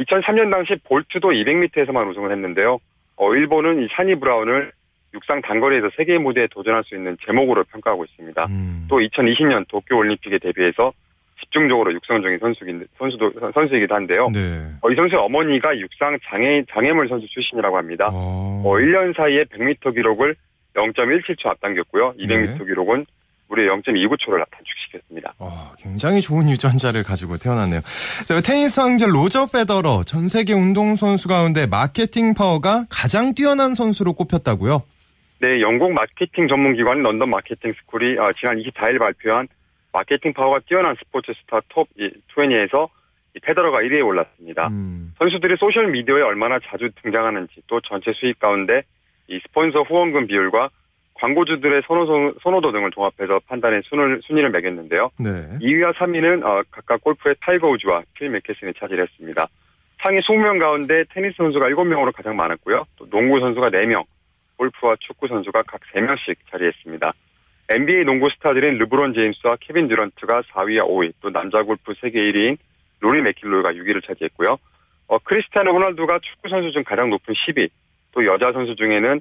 2003년 0.00 0.50
당시 0.50 0.74
볼트도 0.82 1.28
200m에서만 1.28 2.10
우승을 2.10 2.32
했는데요. 2.32 2.78
어, 3.16 3.32
일본은 3.34 3.84
이 3.84 3.88
사니 3.94 4.16
브라운을 4.16 4.72
육상 5.14 5.42
단거리에서 5.42 5.90
세계 5.96 6.18
무대에 6.18 6.48
도전할 6.48 6.82
수 6.82 6.96
있는 6.96 7.16
재목으로 7.24 7.62
평가하고 7.70 8.04
있습니다. 8.06 8.44
음. 8.48 8.86
또 8.88 8.98
2020년 8.98 9.68
도쿄 9.68 9.96
올림픽에 9.96 10.38
대비해서 10.38 10.92
집중적으로 11.38 11.92
육성 11.92 12.20
중인 12.20 12.40
선수긴 12.40 12.84
선수도 12.98 13.30
선수이기도 13.54 13.94
한데요. 13.94 14.28
네. 14.32 14.40
어, 14.80 14.90
이 14.90 14.96
선수의 14.96 15.20
어머니가 15.20 15.78
육상 15.78 16.18
장애 16.24 16.64
장애물 16.68 17.08
선수 17.08 17.28
출신이라고 17.28 17.76
합니다. 17.76 18.10
어. 18.12 18.62
어, 18.64 18.72
1년 18.72 19.16
사이에 19.16 19.44
100m 19.44 19.94
기록을 19.94 20.34
0.17초 20.74 21.46
앞당겼고요. 21.46 22.14
200m 22.18 22.58
네. 22.58 22.64
기록은 22.64 23.06
무려 23.48 23.66
0.29초를 23.74 24.44
단축시켰습니다. 24.50 25.34
어, 25.38 25.72
굉장히 25.78 26.20
좋은 26.20 26.48
유전자를 26.48 27.02
가지고 27.02 27.36
태어났네요. 27.36 27.80
자, 28.26 28.40
테니스 28.40 28.80
황제 28.80 29.06
로저 29.06 29.46
페더러 29.46 30.02
전 30.04 30.28
세계 30.28 30.54
운동선수 30.54 31.28
가운데 31.28 31.66
마케팅 31.66 32.34
파워가 32.34 32.86
가장 32.90 33.34
뛰어난 33.34 33.74
선수로 33.74 34.14
꼽혔다고요? 34.14 34.82
네, 35.40 35.60
영국 35.60 35.92
마케팅 35.92 36.48
전문기관 36.48 37.02
런던 37.02 37.28
마케팅 37.28 37.72
스쿨이 37.72 38.18
어, 38.18 38.32
지난 38.32 38.56
24일 38.58 38.98
발표한 38.98 39.46
마케팅 39.92 40.32
파워가 40.32 40.60
뛰어난 40.66 40.96
스포츠 40.98 41.32
스타 41.40 41.60
톱 41.68 41.86
20에서 41.96 42.88
이 43.36 43.40
페더러가 43.40 43.78
1위에 43.78 44.04
올랐습니다. 44.04 44.68
음. 44.68 45.12
선수들이 45.18 45.56
소셜 45.58 45.90
미디어에 45.90 46.22
얼마나 46.22 46.58
자주 46.66 46.88
등장하는지 47.02 47.62
또 47.66 47.80
전체 47.80 48.12
수익 48.14 48.38
가운데 48.38 48.82
이 49.28 49.40
스폰서 49.40 49.82
후원금 49.82 50.26
비율과 50.26 50.70
광고주들의 51.14 51.82
선호, 51.86 52.34
선호도 52.42 52.72
등을 52.72 52.90
종합해서 52.90 53.40
판단해 53.46 53.80
순을, 53.84 54.20
순위를 54.24 54.50
매겼는데요. 54.50 55.10
네. 55.18 55.30
2위와 55.60 55.94
3위는 55.94 56.44
어, 56.44 56.62
각각 56.70 57.02
골프의 57.02 57.36
타이거 57.40 57.68
우즈와 57.68 58.02
필 58.14 58.28
미켈슨이 58.30 58.72
차지했습니다. 58.78 59.46
상위 60.02 60.20
20명 60.20 60.60
가운데 60.60 61.04
테니스 61.10 61.36
선수가 61.36 61.66
7명으로 61.68 62.12
가장 62.12 62.36
많았고요. 62.36 62.84
또 62.96 63.08
농구 63.08 63.40
선수가 63.40 63.70
4명, 63.70 64.04
골프와 64.56 64.96
축구 65.00 65.28
선수가 65.28 65.62
각 65.62 65.80
3명씩 65.94 66.36
자리했습니다. 66.50 67.12
NBA 67.70 68.04
농구 68.04 68.28
스타들인 68.30 68.76
르브론 68.76 69.14
제임스와 69.14 69.56
케빈 69.60 69.88
듀란트가 69.88 70.42
4위와 70.42 70.82
5위, 70.82 71.14
또 71.22 71.30
남자 71.30 71.62
골프 71.62 71.94
세계 72.00 72.20
1위인 72.20 72.58
로리 73.00 73.22
맥킬로이가 73.22 73.70
6위를 73.72 74.04
차지했고요. 74.06 74.58
어, 75.06 75.18
크리스티아노 75.18 75.72
호날두가 75.72 76.18
축구 76.22 76.48
선수 76.48 76.72
중 76.72 76.84
가장 76.84 77.08
높은 77.08 77.32
10위, 77.34 77.70
또 78.14 78.24
여자 78.26 78.52
선수 78.52 78.74
중에는 78.76 79.20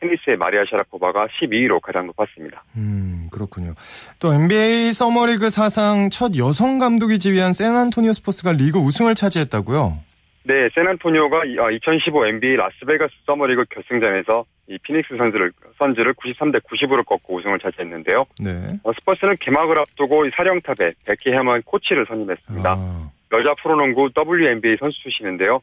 테니스의 0.00 0.36
마리아 0.36 0.64
샤라포바가 0.70 1.28
12위로 1.40 1.80
가장 1.80 2.06
높았습니다. 2.06 2.62
음, 2.76 3.28
그렇군요. 3.32 3.74
또 4.18 4.32
NBA 4.32 4.92
서머리그 4.92 5.50
사상 5.50 6.10
첫 6.10 6.36
여성 6.36 6.78
감독이 6.78 7.18
지휘한 7.18 7.52
샌안토니오 7.52 8.12
스퍼스가 8.12 8.52
리그 8.52 8.78
우승을 8.78 9.14
차지했다고요? 9.14 9.98
네, 10.46 10.68
샌안토니오가 10.74 11.42
2015 11.72 12.26
NBA 12.26 12.56
라스베가스 12.56 13.14
서머리그 13.24 13.64
결승전에서 13.70 14.44
이 14.68 14.78
피닉스 14.82 15.16
선수를 15.16 15.52
선즈를 15.78 16.12
93대 16.14 16.60
90으로 16.62 17.04
꺾고 17.06 17.36
우승을 17.36 17.58
차지했는데요. 17.60 18.26
네. 18.40 18.78
어, 18.82 18.92
스퍼스는 18.92 19.36
개막을 19.40 19.78
앞두고 19.78 20.26
이 20.26 20.30
사령탑에 20.36 20.92
베키 21.06 21.30
해먼 21.30 21.62
코치를 21.62 22.04
선임했습니다. 22.06 22.70
아, 22.76 23.10
여자 23.32 23.54
프로농구 23.62 24.10
WNBA 24.14 24.76
선수 24.82 25.00
출신인데요. 25.02 25.60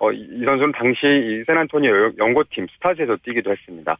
어, 0.00 0.10
이, 0.12 0.18
이 0.18 0.44
선수는 0.44 0.72
당시 0.72 0.98
이 1.04 1.44
샌안토니오 1.46 2.12
연고팀 2.18 2.66
스타즈에서 2.74 3.16
뛰기도 3.22 3.52
했습니다. 3.52 3.96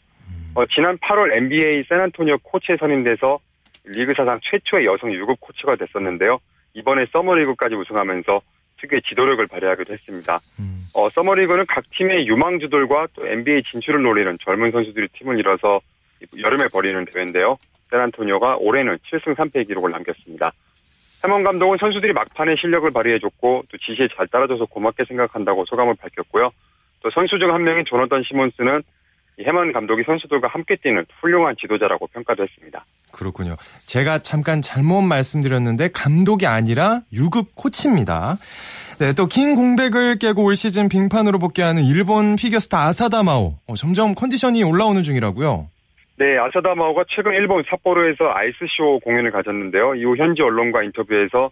어, 0.55 0.67
지난 0.67 0.99
8월 0.99 1.33
NBA 1.33 1.85
샌안토니오 1.89 2.39
코치에 2.43 2.77
선임돼서 2.79 3.39
리그 3.85 4.13
사상 4.17 4.41
최초의 4.43 4.87
여성 4.87 5.13
유급 5.13 5.41
코치가 5.41 5.77
됐었는데요. 5.77 6.39
이번에 6.75 7.07
서머리그까지 7.13 7.75
우승하면서 7.75 8.41
특유의 8.81 9.03
지도력을 9.09 9.47
발휘하기도 9.47 9.93
했습니다. 9.93 10.39
음. 10.59 10.85
어, 10.95 11.09
서머리그는 11.11 11.67
각 11.69 11.85
팀의 11.91 12.27
유망주들과 12.27 13.09
또 13.15 13.27
NBA 13.27 13.63
진출을 13.71 14.03
노리는 14.03 14.37
젊은 14.43 14.71
선수들이 14.71 15.09
팀을 15.09 15.39
이뤄서 15.39 15.81
여름에 16.39 16.67
벌이는 16.73 17.05
대회인데요. 17.07 17.59
샌안토니오가 17.91 18.57
올해는 18.57 18.99
7승 19.11 19.35
3패의 19.37 19.67
기록을 19.67 19.91
남겼습니다. 19.91 20.53
해먼 21.25 21.43
감독은 21.43 21.79
선수들이 21.81 22.13
막판에 22.13 22.55
실력을 22.61 22.91
발휘해줬고 22.91 23.65
또 23.71 23.77
지시에 23.79 24.09
잘 24.17 24.27
따라줘서 24.29 24.65
고맙게 24.67 25.05
생각한다고 25.07 25.65
소감을 25.67 25.95
밝혔고요. 26.01 26.51
또 27.03 27.11
선수 27.15 27.39
중 27.39 27.51
한 27.53 27.63
명인 27.65 27.85
조너던 27.87 28.23
시몬스는 28.29 28.83
이 29.39 29.45
해먼 29.45 29.73
감독이 29.73 30.03
선수들과 30.05 30.49
함께 30.51 30.77
뛰는 30.83 31.05
훌륭한 31.21 31.57
지도자라고 31.61 32.07
평가도 32.09 32.43
했습니다. 32.43 32.85
그렇군요. 33.11 33.57
제가 33.87 34.19
잠깐 34.21 34.61
잘못 34.61 35.01
말씀드렸는데 35.03 35.89
감독이 35.93 36.47
아니라 36.47 37.01
유급 37.13 37.55
코치입니다. 37.55 38.37
네, 38.99 39.15
또 39.15 39.27
긴 39.27 39.57
공백을 39.57 40.19
깨고 40.19 40.45
올 40.45 40.57
시즌 40.57 40.91
빙판으로 40.91 41.39
복귀하는 41.39 41.83
일본 41.83 42.37
피겨스타 42.37 42.79
아사다마오. 42.87 43.57
어, 43.67 43.75
점점 43.77 44.15
컨디션이 44.15 44.63
올라오는 44.63 45.03
중이라고요. 45.03 45.69
네, 46.21 46.37
아사다마오가 46.39 47.05
최근 47.09 47.33
일본 47.33 47.63
삿포로에서 47.67 48.31
아이스쇼 48.35 49.01
공연을 49.03 49.31
가졌는데요. 49.31 49.95
이후 49.95 50.15
현지 50.19 50.43
언론과 50.43 50.83
인터뷰에서 50.83 51.51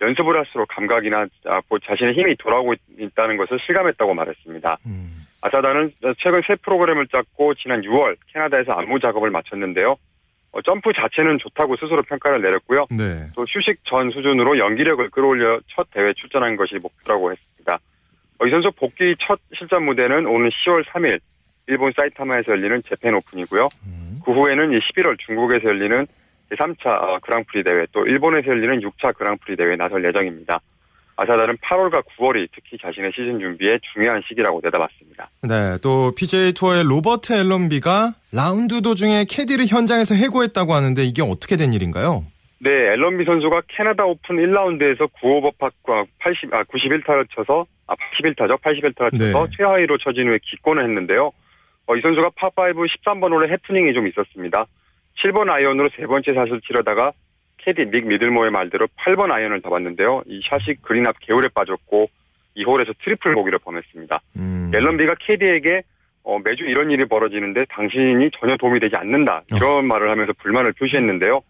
연습을 0.00 0.36
할수록 0.36 0.66
감각이나 0.66 1.26
아, 1.46 1.60
뭐 1.68 1.78
자신의 1.78 2.14
힘이 2.14 2.34
돌아오고 2.36 2.74
있다는 2.98 3.36
것을 3.36 3.60
실감했다고 3.64 4.14
말했습니다. 4.14 4.78
음. 4.86 5.22
아사다는 5.40 5.92
최근 6.18 6.42
새 6.48 6.56
프로그램을 6.56 7.06
짰고 7.06 7.54
지난 7.54 7.82
6월 7.82 8.16
캐나다에서 8.32 8.72
안무 8.72 8.98
작업을 8.98 9.30
마쳤는데요. 9.30 9.94
어, 10.50 10.62
점프 10.62 10.92
자체는 10.92 11.38
좋다고 11.38 11.76
스스로 11.76 12.02
평가를 12.02 12.42
내렸고요. 12.42 12.86
네. 12.90 13.28
또 13.36 13.42
휴식 13.42 13.84
전 13.84 14.10
수준으로 14.10 14.58
연기력을 14.58 15.10
끌어올려 15.10 15.60
첫 15.68 15.86
대회 15.92 16.12
출전한 16.14 16.56
것이 16.56 16.74
목표라고 16.74 17.30
했습니다. 17.30 17.78
어, 18.40 18.46
이 18.46 18.50
선수 18.50 18.72
복귀 18.72 19.14
첫 19.20 19.38
실전 19.56 19.84
무대는 19.84 20.26
오는 20.26 20.48
10월 20.48 20.84
3일 20.86 21.20
일본 21.68 21.92
사이타마에서 21.94 22.52
열리는 22.52 22.82
재팬 22.88 23.14
오픈이고요. 23.14 23.68
음. 23.86 24.07
그 24.24 24.32
후에는 24.32 24.72
이 24.72 24.78
11월 24.78 25.16
중국에서 25.26 25.68
열리는 25.68 26.06
제3차 26.50 26.86
어, 26.86 27.18
그랑프리 27.20 27.62
대회 27.62 27.86
또 27.92 28.06
일본에서 28.06 28.48
열리는 28.48 28.80
6차 28.80 29.14
그랑프리 29.16 29.56
대회에 29.56 29.76
나설 29.76 30.04
예정입니다. 30.04 30.60
아사다는 31.18 31.56
8월과 31.56 32.04
9월이 32.16 32.46
특히 32.54 32.78
자신의 32.80 33.10
시즌 33.12 33.40
준비에 33.40 33.78
중요한 33.92 34.22
시기라고 34.28 34.60
내다봤습니다. 34.62 35.28
네, 35.42 35.76
또 35.82 36.12
PGA 36.14 36.52
투어의 36.52 36.84
로버트 36.84 37.32
앨런비가 37.32 38.14
라운드 38.32 38.80
도중에 38.82 39.24
캐디를 39.28 39.66
현장에서 39.66 40.14
해고했다고 40.14 40.72
하는데 40.72 41.02
이게 41.02 41.22
어떻게 41.22 41.56
된 41.56 41.72
일인가요? 41.72 42.24
네, 42.60 42.70
앨런비 42.70 43.24
선수가 43.24 43.62
캐나다 43.68 44.04
오픈 44.04 44.36
1라운드에서 44.36 45.08
9오버 45.20 45.58
파 45.58 46.04
80, 46.18 46.54
아, 46.54 46.62
91타를 46.64 47.26
쳐서, 47.34 47.66
아, 47.86 47.94
81타죠. 47.94 48.60
81타를 48.60 49.18
쳐서 49.18 49.46
네. 49.46 49.56
최하위로 49.56 49.98
처진 49.98 50.28
후에 50.28 50.38
기권을 50.42 50.84
했는데요. 50.84 51.32
어, 51.88 51.96
이 51.96 52.00
선수가 52.02 52.30
파5 52.30 52.86
13번 52.86 53.32
홀에 53.32 53.50
해프닝이 53.50 53.94
좀 53.94 54.06
있었습니다. 54.08 54.66
7번 55.24 55.50
아이언으로 55.50 55.88
세 55.96 56.06
번째 56.06 56.34
샷을 56.34 56.60
치려다가 56.60 57.12
캐디 57.56 57.90
닉 57.90 58.06
미들모의 58.06 58.50
말대로 58.50 58.86
8번 58.98 59.32
아이언을 59.32 59.62
잡았는데요. 59.62 60.22
이 60.26 60.40
샷이 60.48 60.76
그린 60.82 61.06
앞 61.08 61.18
개울에 61.20 61.48
빠졌고 61.52 62.08
이 62.54 62.64
홀에서 62.64 62.92
트리플 63.02 63.34
보기를 63.34 63.58
범했습니다. 63.64 64.20
음. 64.36 64.70
앨런비가 64.74 65.14
캐디에게 65.18 65.82
어, 66.24 66.38
매주 66.44 66.64
이런 66.64 66.90
일이 66.90 67.06
벌어지는데 67.06 67.64
당신이 67.70 68.30
전혀 68.38 68.56
도움이 68.58 68.80
되지 68.80 68.94
않는다. 68.96 69.42
이런 69.56 69.86
말을 69.86 70.10
하면서 70.10 70.34
불만을 70.34 70.72
표시했는데요. 70.72 71.40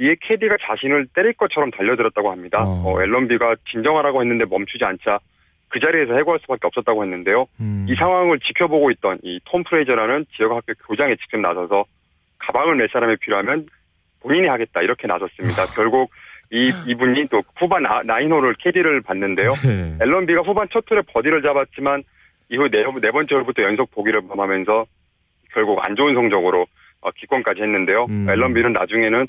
이에 0.00 0.16
캐디가 0.20 0.56
자신을 0.60 1.06
때릴 1.14 1.34
것처럼 1.34 1.70
달려들었다고 1.70 2.32
합니다. 2.32 2.64
어. 2.64 2.82
어, 2.84 3.02
앨런비가 3.02 3.54
진정하라고 3.70 4.22
했는데 4.22 4.44
멈추지 4.44 4.84
않자 4.84 5.20
그 5.68 5.80
자리에서 5.80 6.14
해고할 6.16 6.38
수밖에 6.40 6.66
없었다고 6.66 7.04
했는데요. 7.04 7.46
음. 7.60 7.86
이 7.88 7.94
상황을 7.96 8.38
지켜보고 8.40 8.90
있던 8.92 9.18
이 9.22 9.38
톰 9.44 9.62
프레이저라는 9.64 10.26
지역 10.36 10.52
학교 10.52 10.72
교장에 10.86 11.14
직접 11.16 11.38
나서서 11.38 11.84
가방을 12.38 12.78
낼 12.78 12.88
사람이 12.92 13.16
필요하면 13.16 13.66
본인이 14.20 14.48
하겠다 14.48 14.80
이렇게 14.82 15.06
나섰습니다. 15.06 15.66
결국 15.74 16.10
이 16.50 16.72
이분이 16.86 17.26
또 17.30 17.42
후반 17.56 17.84
아- 17.86 18.02
나인홀을 18.04 18.54
캐디를 18.58 19.02
봤는데요. 19.02 19.48
네. 19.66 19.98
앨런 20.02 20.24
비가 20.26 20.40
후반 20.40 20.66
첫 20.72 20.84
툴에 20.86 21.02
버디를 21.12 21.42
잡았지만 21.42 22.02
이후 22.50 22.68
네, 22.70 22.82
네 23.02 23.10
번째 23.10 23.34
홀부터 23.34 23.62
연속 23.64 23.90
보기를 23.90 24.22
범하면서 24.26 24.86
결국 25.52 25.80
안 25.86 25.94
좋은 25.96 26.14
성적으로 26.14 26.66
어, 27.00 27.10
기권까지 27.10 27.60
했는데요. 27.60 28.06
음. 28.08 28.26
앨런 28.30 28.54
비는 28.54 28.72
나중에는 28.72 29.22
어, 29.22 29.26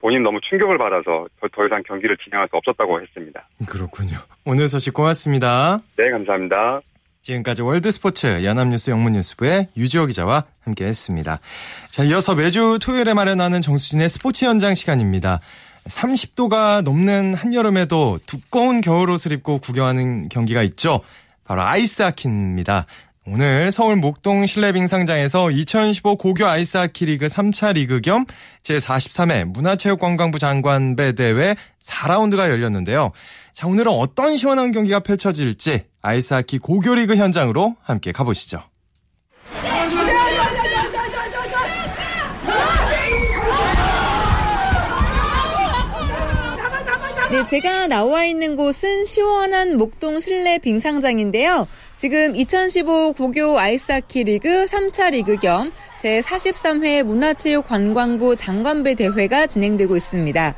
본인 0.00 0.22
너무 0.22 0.38
충격을 0.48 0.78
받아서 0.78 1.26
더, 1.40 1.48
더 1.52 1.66
이상 1.66 1.82
경기를 1.86 2.16
진행할 2.24 2.48
수 2.48 2.56
없었다고 2.56 3.00
했습니다. 3.02 3.48
그렇군요. 3.68 4.18
오늘 4.44 4.68
소식 4.68 4.94
고맙습니다. 4.94 5.78
네, 5.96 6.10
감사합니다. 6.10 6.80
지금까지 7.22 7.62
월드스포츠 7.62 8.44
연합뉴스 8.44 8.90
영문뉴스부의 8.90 9.68
유지호 9.76 10.06
기자와 10.06 10.44
함께했습니다. 10.62 11.40
자, 11.88 12.04
이어서 12.04 12.34
매주 12.34 12.78
토요일에 12.82 13.14
마련하는 13.14 13.62
정수진의 13.62 14.08
스포츠 14.10 14.44
현장 14.44 14.74
시간입니다. 14.74 15.40
30도가 15.86 16.82
넘는 16.82 17.34
한여름에도 17.34 18.18
두꺼운 18.26 18.80
겨울옷을 18.80 19.32
입고 19.32 19.58
구경하는 19.58 20.28
경기가 20.28 20.62
있죠. 20.62 21.00
바로 21.44 21.62
아이스하키입니다. 21.62 22.84
오늘 23.26 23.72
서울 23.72 23.96
목동 23.96 24.44
실내 24.44 24.72
빙상장에서 24.72 25.50
2015 25.50 26.16
고교 26.16 26.46
아이스하키 26.46 27.06
리그 27.06 27.26
3차 27.26 27.72
리그 27.72 28.02
겸 28.02 28.26
제43회 28.62 29.44
문화체육관광부 29.44 30.38
장관배 30.38 31.14
대회 31.14 31.56
4라운드가 31.82 32.50
열렸는데요. 32.50 33.12
자, 33.54 33.66
오늘은 33.66 33.92
어떤 33.92 34.36
시원한 34.36 34.72
경기가 34.72 35.00
펼쳐질지 35.00 35.84
아이스하키 36.02 36.58
고교 36.58 36.96
리그 36.96 37.16
현장으로 37.16 37.76
함께 37.82 38.12
가보시죠. 38.12 38.62
네, 47.34 47.44
제가 47.44 47.88
나와 47.88 48.24
있는 48.24 48.54
곳은 48.54 49.04
시원한 49.04 49.76
목동 49.76 50.20
실내 50.20 50.60
빙상장인데요. 50.60 51.66
지금 51.96 52.36
2015 52.36 53.14
고교 53.14 53.58
아이스하키 53.58 54.22
리그 54.22 54.66
3차 54.66 55.10
리그 55.10 55.36
겸 55.38 55.72
제43회 56.00 57.02
문화체육관광부 57.02 58.36
장관배 58.36 58.94
대회가 58.94 59.48
진행되고 59.48 59.96
있습니다. 59.96 60.54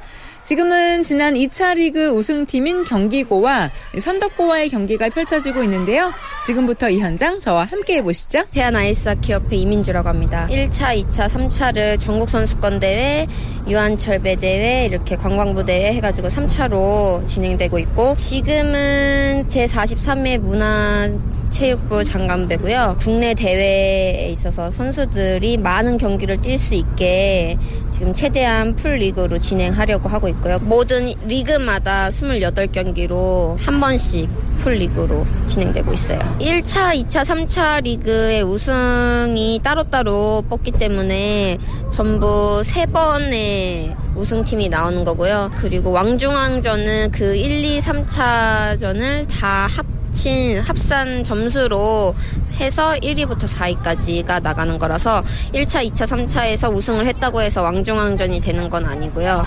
지금은 0.46 1.02
지난 1.02 1.34
2차 1.34 1.74
리그 1.74 2.10
우승팀인 2.10 2.84
경기고와 2.84 3.68
선덕고와의 4.00 4.68
경기가 4.68 5.08
펼쳐지고 5.08 5.64
있는데요. 5.64 6.12
지금부터 6.46 6.88
이 6.88 7.00
현장 7.00 7.40
저와 7.40 7.64
함께 7.64 7.96
해보시죠. 7.96 8.44
태안 8.52 8.76
아이스하키협회 8.76 9.56
이민주라고 9.56 10.08
합니다. 10.08 10.46
1차, 10.48 11.04
2차, 11.04 11.28
3차를 11.28 11.98
전국선수권대회, 11.98 13.26
유한철배 13.68 14.36
대회, 14.36 14.84
이렇게 14.86 15.16
관광부 15.16 15.64
대회 15.64 15.92
해가지고 15.94 16.28
3차로 16.28 17.26
진행되고 17.26 17.80
있고, 17.80 18.14
지금은 18.14 19.46
제43회 19.48 20.38
문화 20.38 21.10
체육부 21.56 22.04
장관배고요. 22.04 22.96
국내 23.00 23.32
대회에 23.32 24.28
있어서 24.30 24.68
선수들이 24.68 25.56
많은 25.56 25.96
경기를 25.96 26.36
뛸 26.36 26.58
수 26.58 26.74
있게 26.74 27.56
지금 27.88 28.12
최대한 28.12 28.76
풀리그로 28.76 29.38
진행하려고 29.38 30.06
하고 30.10 30.28
있고요. 30.28 30.58
모든 30.58 31.14
리그마다 31.26 32.10
28경기로 32.10 33.56
한 33.58 33.80
번씩 33.80 34.28
풀리그로 34.56 35.26
진행되고 35.46 35.94
있어요. 35.94 36.18
1차, 36.40 36.94
2차, 37.06 37.24
3차 37.24 37.82
리그의 37.84 38.42
우승이 38.42 39.60
따로따로 39.62 40.44
뽑기 40.50 40.72
때문에 40.72 41.56
전부 41.90 42.60
세 42.64 42.84
번의 42.84 43.96
우승팀이 44.14 44.68
나오는 44.68 45.04
거고요. 45.04 45.52
그리고 45.56 45.90
왕중왕전은 45.92 47.12
그 47.12 47.34
1, 47.34 47.64
2, 47.64 47.80
3차전을 47.80 49.26
다 49.28 49.66
합 49.74 49.95
친 50.16 50.58
합산 50.60 51.22
점수로 51.24 52.14
해서 52.58 52.94
1위부터 53.02 53.42
4위까지가 53.42 54.42
나가는 54.42 54.78
거라서 54.78 55.22
1차, 55.52 55.86
2차, 55.92 56.06
3차에서 56.06 56.74
우승을 56.74 57.06
했다고 57.06 57.42
해서 57.42 57.62
왕중왕전이 57.62 58.40
되는 58.40 58.70
건 58.70 58.86
아니고요. 58.86 59.46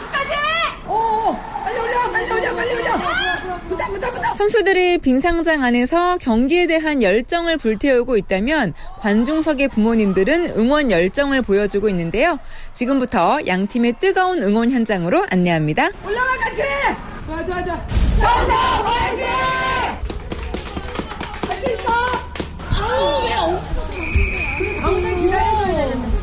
선수들이 4.37 4.99
빙상장 4.99 5.63
안에서 5.63 6.17
경기에 6.17 6.67
대한 6.67 7.01
열정을 7.01 7.57
불태우고 7.57 8.15
있다면 8.17 8.73
관중석의 8.99 9.69
부모님들은 9.69 10.53
응원 10.57 10.91
열정을 10.91 11.41
보여주고 11.41 11.89
있는데요. 11.89 12.37
지금부터 12.73 13.39
양 13.47 13.67
팀의 13.67 13.95
뜨거운 13.99 14.43
응원 14.43 14.71
현장으로 14.71 15.25
안내합니다. 15.29 15.89
올라가 16.05 16.37
같이! 16.37 16.61
좋아 17.25 17.43
좋아 17.43 17.63
좋아 17.63 17.87
선다 18.19 18.53
화이팅! 18.55 19.58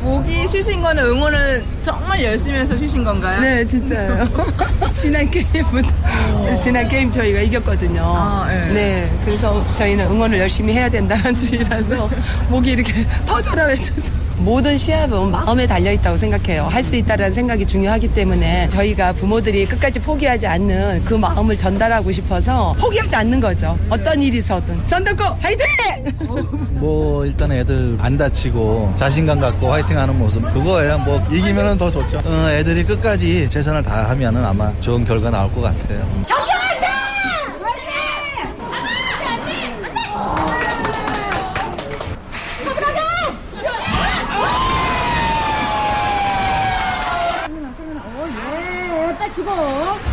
목이 0.01 0.47
쉬신 0.47 0.81
거는 0.81 1.03
응원을 1.03 1.65
정말 1.81 2.23
열심히 2.23 2.59
해서 2.59 2.75
쉬신 2.75 3.03
건가요? 3.03 3.41
네, 3.41 3.65
진짜요. 3.65 4.27
지난 4.95 5.29
게임부터 5.29 5.89
지난 6.61 6.87
게임 6.87 7.11
저희가 7.11 7.41
이겼거든요. 7.41 8.01
아, 8.03 8.47
네. 8.47 8.73
네, 8.73 9.11
그래서 9.25 9.65
저희는 9.75 10.05
응원을 10.05 10.39
열심히 10.39 10.73
해야 10.73 10.89
된다는 10.89 11.33
주의라서 11.33 12.09
목이 12.49 12.71
이렇게 12.71 13.05
터져라 13.27 13.65
외쳐서. 13.65 14.26
모든 14.39 14.77
시합은 14.77 15.31
마음에 15.31 15.65
달려 15.67 15.91
있다고 15.91 16.17
생각해요. 16.17 16.63
할 16.65 16.83
수 16.87 16.95
있다는 16.95 17.33
생각이 17.33 17.65
중요하기 17.65 18.13
때문에 18.13 18.69
저희가 18.69 19.11
부모들이 19.13 19.65
끝까지 19.65 19.99
포기하지 19.99 20.47
않는 20.47 21.03
그 21.03 21.15
마음을 21.15 21.57
전달하고 21.57 22.11
싶어서 22.13 22.73
포기하지 22.79 23.13
않는 23.17 23.41
거죠. 23.41 23.77
어떤 23.89 24.21
일이 24.21 24.37
있어든. 24.37 24.79
썬더고 24.85 25.23
화이팅! 25.41 25.65
뭐 26.79 27.25
일단 27.25 27.51
애들 27.51 27.97
안 27.99 28.17
다치고 28.17 28.93
자신감 28.95 29.39
갖고 29.41 29.69
화이팅하는 29.71 30.17
모습 30.17 30.41
그거예요. 30.53 30.99
뭐 30.99 31.19
이기면은 31.29 31.77
더 31.77 31.91
좋죠. 31.91 32.19
어, 32.23 32.49
애들이 32.51 32.85
끝까지 32.85 33.49
최선을 33.49 33.83
다하면은 33.83 34.45
아마 34.45 34.71
좋은 34.79 35.03
결과 35.03 35.29
나올 35.29 35.51
것 35.53 35.59
같아요. 35.61 35.99
경기 36.27 36.51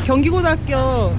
경기고등학교 0.05 0.77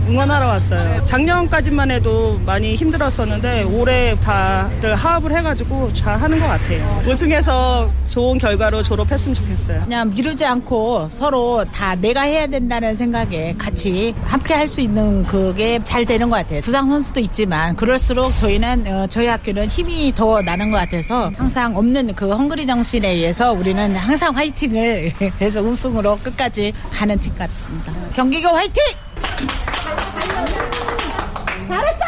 응원하러 0.08 0.46
왔어요. 0.48 1.04
작년까지만 1.06 1.90
해도 1.92 2.40
많이 2.46 2.76
힘들었었는데 2.76 3.64
올해 3.64 4.16
다들 4.20 4.94
화합을 4.96 5.36
해가지고 5.36 5.92
잘 5.94 6.18
하는 6.18 6.40
것 6.40 6.46
같아요. 6.46 7.04
우승해서 7.08 7.90
좋은 8.10 8.38
결과로 8.38 8.84
졸업했으면 8.84 9.34
좋겠어요. 9.34 9.82
그냥 9.84 10.12
미루지 10.14 10.46
않고 10.46 11.08
서로 11.10 11.66
다 11.74 11.96
내가 11.96 12.22
해야 12.22 12.46
된다는 12.48 12.96
생각에 12.96 13.56
같이 13.58 14.14
함께 14.24 14.54
할 14.54 14.66
수 14.66 14.82
있는 14.82 15.24
그게 15.26 15.80
잘 15.84 16.06
되는 16.06 16.28
것 16.30 16.38
같아요. 16.38 16.60
부상 16.62 16.90
선수도 16.90 17.20
있지만 17.20 17.76
그럴수록 17.76 18.36
저희는 18.36 18.86
어, 18.88 19.08
저희 19.08 19.28
학교는 19.28 19.68
힘이 19.68 20.12
더 20.16 20.42
나는 20.42 20.72
것 20.72 20.78
같아서 20.78 21.32
항상 21.38 21.78
없는 21.78 22.14
그 22.16 22.32
헝그리 22.32 22.66
정신에 22.66 23.10
의해서 23.10 23.54
우리는 23.54 23.96
항상 23.96 24.36
화이팅을 24.36 25.14
해서 25.40 25.62
우승으로 25.62 26.16
끝까지 26.18 26.74
가는 26.92 27.18
팀 27.20 27.36
같습니다. 27.36 27.94
경기고 28.16 28.48
화이팅! 28.50 28.75
잘했어! 31.68 32.00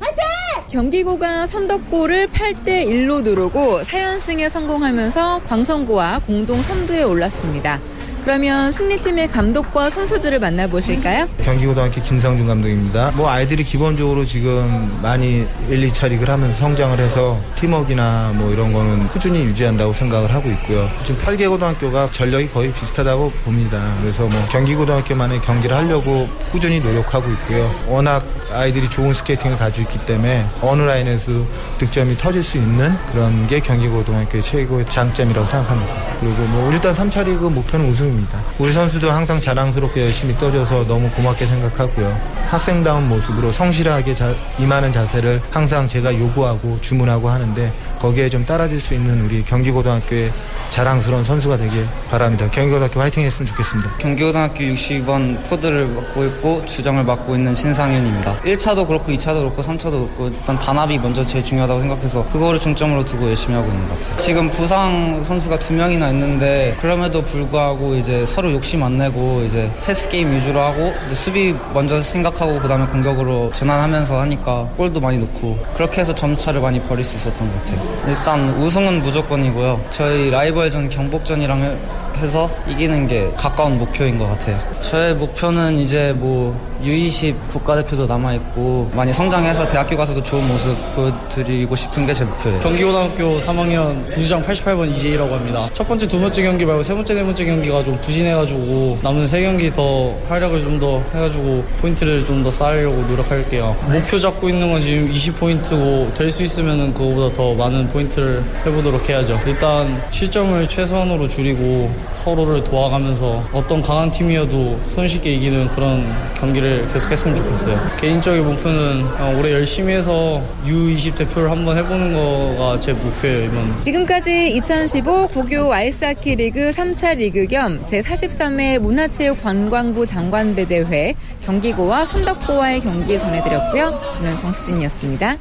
화이팅! 0.00 0.68
경기고가 0.70 1.46
선덕고를 1.46 2.28
8대 2.28 2.86
1로 2.86 3.22
누르고 3.22 3.82
4연승에 3.82 4.48
성공하면서 4.50 5.42
광성고와 5.48 6.20
공동 6.26 6.62
선두에 6.62 7.02
올랐습니다. 7.02 7.78
그러면 8.24 8.70
승리팀의 8.70 9.28
감독과 9.28 9.90
선수들을 9.90 10.38
만나보실까요? 10.38 11.26
경기고등학교 11.44 12.00
김상준 12.00 12.46
감독입니다. 12.46 13.10
뭐 13.16 13.28
아이들이 13.28 13.64
기본적으로 13.64 14.24
지금 14.24 14.96
많이 15.02 15.44
1, 15.68 15.88
2차 15.88 16.08
리그를 16.08 16.32
하면서 16.32 16.56
성장을 16.56 16.96
해서 17.00 17.40
팀워크나 17.56 18.32
뭐 18.36 18.52
이런 18.52 18.72
거는 18.72 19.08
꾸준히 19.08 19.40
유지한다고 19.40 19.92
생각을 19.92 20.32
하고 20.32 20.48
있고요. 20.50 20.88
지금 21.04 21.20
8개 21.20 21.48
고등학교가 21.48 22.10
전력이 22.12 22.50
거의 22.50 22.72
비슷하다고 22.72 23.30
봅니다. 23.44 23.82
그래서 24.00 24.22
뭐 24.22 24.40
경기고등학교만의 24.50 25.40
경기를 25.42 25.76
하려고 25.76 26.28
꾸준히 26.52 26.78
노력하고 26.78 27.28
있고요. 27.32 27.74
워낙 27.88 28.24
아이들이 28.52 28.88
좋은 28.88 29.12
스케이팅을 29.14 29.56
가지고 29.56 29.88
있기 29.90 30.06
때문에 30.06 30.46
어느 30.60 30.82
라인에서 30.82 31.32
득점이 31.78 32.16
터질 32.18 32.44
수 32.44 32.58
있는 32.58 32.94
그런 33.10 33.48
게 33.48 33.58
경기고등학교의 33.58 34.42
최고의 34.42 34.86
장점이라고 34.86 35.46
생각합니다. 35.46 35.94
그리고 36.20 36.36
뭐 36.44 36.72
일단 36.72 36.94
3차 36.94 37.24
리그 37.24 37.46
목표는 37.46 37.88
우승 37.88 38.11
입니다. 38.12 38.38
우리 38.58 38.72
선수도 38.72 39.10
항상 39.10 39.40
자랑스럽게 39.40 40.02
열심히 40.02 40.36
떠줘서 40.36 40.86
너무 40.86 41.10
고맙게 41.10 41.46
생각하고요. 41.46 42.16
학생다운 42.48 43.08
모습으로 43.08 43.50
성실하게 43.50 44.14
자, 44.14 44.34
임하는 44.58 44.92
자세를 44.92 45.40
항상 45.50 45.88
제가 45.88 46.14
요구하고 46.18 46.78
주문하고 46.80 47.28
하는데 47.30 47.72
거기에 47.98 48.28
좀 48.28 48.44
따라줄 48.44 48.80
수 48.80 48.94
있는 48.94 49.24
우리 49.24 49.42
경기고등학교의 49.44 50.30
자랑스러운 50.70 51.24
선수가 51.24 51.56
되길 51.58 51.86
바랍니다. 52.10 52.48
경기고등학교 52.50 53.00
화이팅 53.00 53.22
했으면 53.24 53.46
좋겠습니다. 53.46 53.96
경기고등학교 53.98 54.64
60번 54.64 55.42
포워드를 55.48 55.86
맡고 55.86 56.24
있고 56.24 56.64
주장을 56.66 57.02
맡고 57.02 57.34
있는 57.34 57.54
신상윤입니다. 57.54 58.40
1차도 58.42 58.86
그렇고 58.86 59.12
2차도 59.12 59.40
그렇고 59.40 59.62
3차도 59.62 59.90
그렇고 59.90 60.28
일단 60.28 60.58
단합이 60.58 60.98
먼저 60.98 61.24
제일 61.24 61.44
중요하다고 61.44 61.80
생각해서 61.80 62.24
그거를 62.32 62.58
중점으로 62.58 63.04
두고 63.04 63.28
열심히 63.28 63.54
하고 63.54 63.70
있는 63.70 63.88
것 63.88 63.98
같아요. 64.00 64.16
지금 64.16 64.50
부상 64.50 65.22
선수가 65.24 65.58
두 65.58 65.72
명이나 65.74 66.10
있는데 66.10 66.76
그럼에도 66.80 67.22
불구하고 67.22 67.94
이제 68.02 68.26
서로 68.26 68.52
욕심 68.52 68.82
안 68.82 68.98
내고 68.98 69.44
이제 69.46 69.70
패스 69.86 70.08
게임 70.08 70.32
위주로 70.32 70.60
하고 70.60 70.92
수비 71.14 71.54
먼저 71.72 72.02
생각하고 72.02 72.58
그다음에 72.58 72.84
공격으로 72.86 73.52
전환하면서 73.52 74.20
하니까 74.20 74.68
골도 74.76 75.00
많이 75.00 75.18
넣고 75.18 75.56
그렇게 75.74 76.00
해서 76.00 76.12
점수차를 76.14 76.60
많이 76.60 76.80
벌릴 76.80 77.04
수 77.04 77.16
있었던 77.16 77.50
것 77.50 77.64
같아요. 77.64 78.04
일단 78.08 78.48
우승은 78.60 79.02
무조건이고요. 79.02 79.84
저희 79.90 80.30
라이벌전 80.30 80.90
경복전이랑 80.90 81.78
해서 82.22 82.48
이기는 82.68 83.06
게 83.08 83.30
가까운 83.36 83.78
목표인 83.78 84.18
것 84.18 84.26
같아요. 84.28 84.58
저의 84.80 85.14
목표는 85.14 85.78
이제 85.78 86.12
뭐 86.16 86.56
U20 86.84 87.34
국가대표도 87.52 88.06
남아있고 88.06 88.90
많이 88.94 89.12
성장해서 89.12 89.66
대학교 89.66 89.96
가서도 89.96 90.22
좋은 90.22 90.46
모습 90.48 90.76
보여드리고 90.96 91.76
싶은 91.76 92.06
게 92.06 92.12
제 92.12 92.24
목표예요. 92.24 92.60
경기고등학교 92.60 93.38
3학년 93.38 94.06
부주장 94.12 94.44
88번 94.44 94.90
이재희라고 94.90 95.34
합니다. 95.34 95.66
첫 95.72 95.88
번째, 95.88 96.06
두 96.06 96.20
번째 96.20 96.42
경기 96.42 96.66
말고 96.66 96.82
세 96.82 96.92
번째, 96.94 97.14
네 97.14 97.22
번째 97.24 97.44
경기가 97.46 97.82
좀 97.82 97.98
부진해가지고 98.02 98.98
남은 99.02 99.26
세 99.26 99.42
경기 99.42 99.72
더 99.72 100.14
활약을 100.28 100.62
좀 100.62 100.78
더 100.78 101.00
해가지고 101.14 101.64
포인트를 101.80 102.24
좀 102.24 102.42
더 102.42 102.50
쌓으려고 102.50 102.96
노력할게요. 103.02 103.76
목표 103.88 104.18
잡고 104.18 104.48
있는 104.48 104.70
건 104.72 104.80
지금 104.80 105.10
20포인트고 105.12 106.12
될 106.14 106.30
수 106.32 106.42
있으면 106.42 106.92
그거보다 106.94 107.32
더 107.34 107.54
많은 107.54 107.88
포인트를 107.88 108.42
해보도록 108.66 109.08
해야죠. 109.08 109.38
일단 109.46 110.02
실점을 110.10 110.66
최소한으로 110.68 111.28
줄이고 111.28 111.90
서로를 112.14 112.62
도와가면서 112.64 113.42
어떤 113.52 113.82
강한 113.82 114.10
팀이어도 114.10 114.78
손쉽게 114.94 115.34
이기는 115.34 115.68
그런 115.68 116.04
경기를 116.38 116.86
계속했으면 116.92 117.36
좋겠어요. 117.36 117.80
개인적인 118.00 118.44
목표는 118.44 119.36
올해 119.38 119.52
열심히 119.52 119.94
해서 119.94 120.42
U20 120.66 121.16
대표를 121.16 121.50
한번 121.50 121.76
해보는 121.76 122.12
거가 122.14 122.78
제 122.78 122.92
목표예요 122.92 123.44
이번. 123.44 123.80
지금까지 123.80 124.52
2015 124.56 125.28
고교 125.28 125.72
아이스하키 125.72 126.36
리그 126.36 126.70
3차 126.70 127.16
리그 127.16 127.46
겸 127.46 127.84
제43회 127.84 128.78
문화체육관광부 128.78 130.06
장관배 130.06 130.66
대회 130.66 131.14
경기고와 131.44 132.04
선덕고와의 132.06 132.80
경기 132.80 133.18
전해드렸고요. 133.18 134.12
저는 134.14 134.36
정수진이었습니다. 134.36 135.36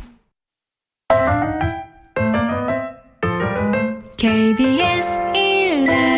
KBS 4.17 5.19
1라디오 5.33 6.10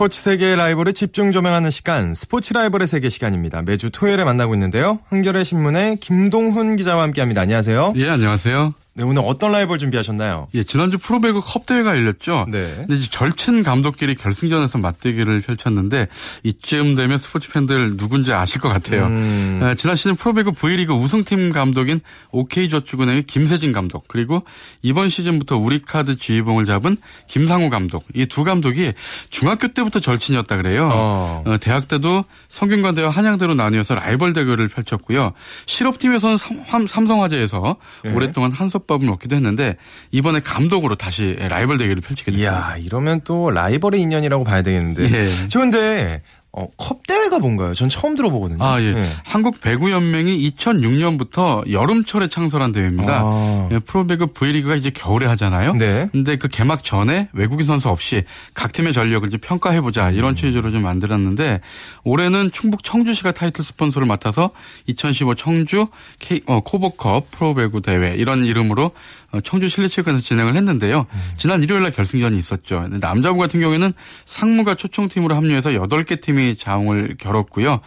스포츠 0.00 0.18
세계의 0.22 0.56
라이벌을 0.56 0.94
집중 0.94 1.30
조명하는 1.30 1.68
시간, 1.68 2.14
스포츠 2.14 2.54
라이벌의 2.54 2.86
세계 2.86 3.10
시간입니다. 3.10 3.60
매주 3.60 3.90
토요일에 3.90 4.24
만나고 4.24 4.54
있는데요. 4.54 5.00
한겨레 5.10 5.44
신문의 5.44 5.96
김동훈 5.96 6.76
기자와 6.76 7.02
함께합니다. 7.02 7.42
안녕하세요. 7.42 7.92
예, 7.96 8.08
안녕하세요. 8.08 8.72
네, 8.92 9.04
오늘 9.04 9.22
어떤 9.24 9.52
라이벌 9.52 9.78
준비하셨나요? 9.78 10.48
예, 10.54 10.64
지난주 10.64 10.98
프로배구 10.98 11.40
컵 11.40 11.64
대회가 11.64 11.94
열렸죠. 11.96 12.46
네. 12.50 12.74
근데 12.76 12.96
이제 12.96 13.08
절친 13.08 13.62
감독끼리 13.62 14.16
결승전에서 14.16 14.78
맞대결을 14.78 15.42
펼쳤는데 15.42 16.08
이쯤 16.42 16.96
되면 16.96 17.16
스포츠 17.16 17.52
팬들 17.52 17.96
누군지 17.96 18.32
아실 18.32 18.60
것 18.60 18.68
같아요. 18.68 19.06
음. 19.06 19.60
에, 19.62 19.76
지난 19.76 19.94
시즌 19.94 20.16
프로배구 20.16 20.52
V리그 20.52 20.92
우승팀 20.92 21.52
감독인 21.52 22.00
OK저축은행의 22.32 23.24
김세진 23.24 23.70
감독 23.72 24.08
그리고 24.08 24.42
이번 24.82 25.08
시즌부터 25.08 25.56
우리카드 25.56 26.16
지휘봉을 26.18 26.66
잡은 26.66 26.96
김상우 27.28 27.70
감독 27.70 28.04
이 28.14 28.26
두 28.26 28.44
감독이 28.44 28.92
중학교 29.30 29.68
때부터 29.68 30.00
절친이었다 30.00 30.56
그래요. 30.56 30.88
어. 30.92 31.42
어, 31.46 31.56
대학 31.58 31.86
때도 31.88 32.24
성균관대와 32.48 33.10
한양대로 33.10 33.54
나뉘어서 33.54 33.94
라이벌 33.94 34.32
대결을 34.32 34.68
펼쳤고요. 34.68 35.32
실업팀에서는 35.66 36.36
삼, 36.36 36.86
삼성화재에서 36.86 37.76
예. 38.06 38.10
오랫동안 38.10 38.50
한 38.52 38.68
솥밥을 38.80 39.06
먹기도 39.06 39.36
했는데 39.36 39.76
이번에 40.10 40.40
감독으로 40.40 40.94
다시 40.94 41.36
라이벌 41.38 41.78
대결을 41.78 42.00
펼치게 42.02 42.32
됐습니다. 42.32 42.76
이야, 42.76 42.76
이러면 42.76 43.20
또 43.24 43.50
라이벌의 43.50 44.00
인연이라고 44.00 44.44
봐야 44.44 44.62
되겠는데. 44.62 45.04
예. 45.04 45.28
저 45.48 45.60
근데 45.60 46.22
어, 46.52 46.66
컵 46.76 47.06
대회가 47.06 47.38
뭔가요? 47.38 47.74
전 47.74 47.88
처음 47.88 48.16
들어보거든요. 48.16 48.64
아, 48.64 48.82
예. 48.82 48.92
네. 48.92 49.02
한국 49.24 49.60
배구 49.60 49.92
연맹이 49.92 50.50
2006년부터 50.56 51.70
여름철에 51.70 52.28
창설한 52.28 52.72
대회입니다. 52.72 53.20
아. 53.22 53.68
예, 53.70 53.78
프로배구 53.78 54.28
V리그가 54.28 54.74
이제 54.74 54.90
겨울에 54.90 55.26
하잖아요. 55.26 55.74
네. 55.74 56.08
근데 56.10 56.36
그 56.36 56.48
개막 56.48 56.82
전에 56.82 57.28
외국인 57.34 57.66
선수 57.66 57.88
없이 57.88 58.24
각 58.52 58.72
팀의 58.72 58.92
전력을 58.92 59.28
이제 59.28 59.36
평가해 59.36 59.80
보자 59.80 60.10
이런 60.10 60.34
취지로 60.34 60.72
좀 60.72 60.82
만들었는데 60.82 61.60
올해는 62.02 62.50
충북 62.50 62.82
청주시가 62.82 63.30
타이틀 63.30 63.62
스폰서를 63.64 64.08
맡아서 64.08 64.50
2015 64.86 65.36
청주 65.36 65.86
K, 66.18 66.40
어, 66.46 66.60
코보컵 66.60 67.30
프로배구 67.30 67.80
대회 67.80 68.14
이런 68.16 68.44
이름으로 68.44 68.90
어, 69.32 69.40
청주 69.42 69.68
실내체육관에서 69.68 70.24
진행을 70.24 70.56
했는데요. 70.56 71.06
지난 71.36 71.62
일요일 71.62 71.82
날 71.82 71.92
결승전이 71.92 72.36
있었죠. 72.36 72.88
남자부 73.00 73.38
같은 73.38 73.60
경우에는 73.60 73.92
상무가 74.26 74.74
초청팀으로 74.74 75.36
합류해서 75.36 75.70
8개 75.70 76.20
팀이 76.20 76.39
자웅을 76.58 77.16
겨뤘고요. 77.18 77.80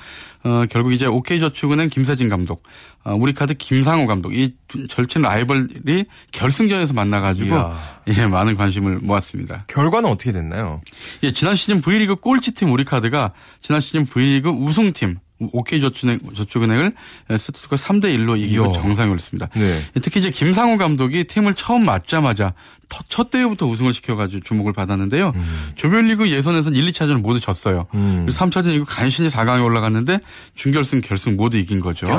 어, 0.45 0.63
결국 0.69 0.91
이제 0.93 1.05
OK저축은행 1.05 1.89
김세진 1.89 2.27
감독, 2.29 2.63
어, 3.05 3.13
우리카드 3.15 3.53
김상호 3.53 4.07
감독 4.07 4.33
이 4.33 4.55
두- 4.67 4.87
절친 4.87 5.21
라이벌이 5.21 6.05
결승전에서 6.31 6.93
만나가지고 6.93 7.55
이야. 7.55 7.99
예 8.09 8.25
많은 8.25 8.55
관심을 8.57 8.99
모았습니다. 9.01 9.65
결과는 9.67 10.09
어떻게 10.09 10.31
됐나요? 10.33 10.81
예 11.23 11.31
지난 11.31 11.55
시즌 11.55 11.79
V리그 11.81 12.15
꼴찌팀 12.15 12.71
우리카드가 12.71 13.31
지난 13.61 13.79
시즌 13.79 14.05
V리그 14.05 14.49
우승팀 14.49 15.17
OK저축은행을 15.51 16.93
세트스코어 17.29 17.77
3대 17.77 18.05
1로 18.15 18.39
이기고 18.39 18.65
이야. 18.67 18.71
정상에 18.73 19.09
올렸습니다. 19.09 19.49
네. 19.55 19.81
특히 20.01 20.19
이제 20.19 20.29
김상우 20.29 20.77
감독이 20.77 21.23
팀을 21.25 21.53
처음 21.55 21.85
맞자마자 21.85 22.53
터- 22.89 23.03
첫 23.09 23.31
대회부터 23.31 23.65
우승을 23.65 23.93
시켜가지고 23.93 24.43
주목을 24.43 24.73
받았는데요. 24.73 25.33
조별리그 25.75 26.29
예선에서는 26.29 26.77
1, 26.77 26.91
2차전을 26.91 27.21
모두 27.21 27.39
졌어요. 27.39 27.87
음. 27.93 28.25
그리고 28.25 28.31
3차전 28.37 28.73
이고 28.75 28.85
간신히 28.85 29.29
4강에 29.29 29.63
올라갔는데 29.63 30.19
준결승, 30.55 31.01
결승 31.01 31.35
모두 31.35 31.57
이긴 31.57 31.79
거죠. 31.79 32.05
예, 32.07 32.11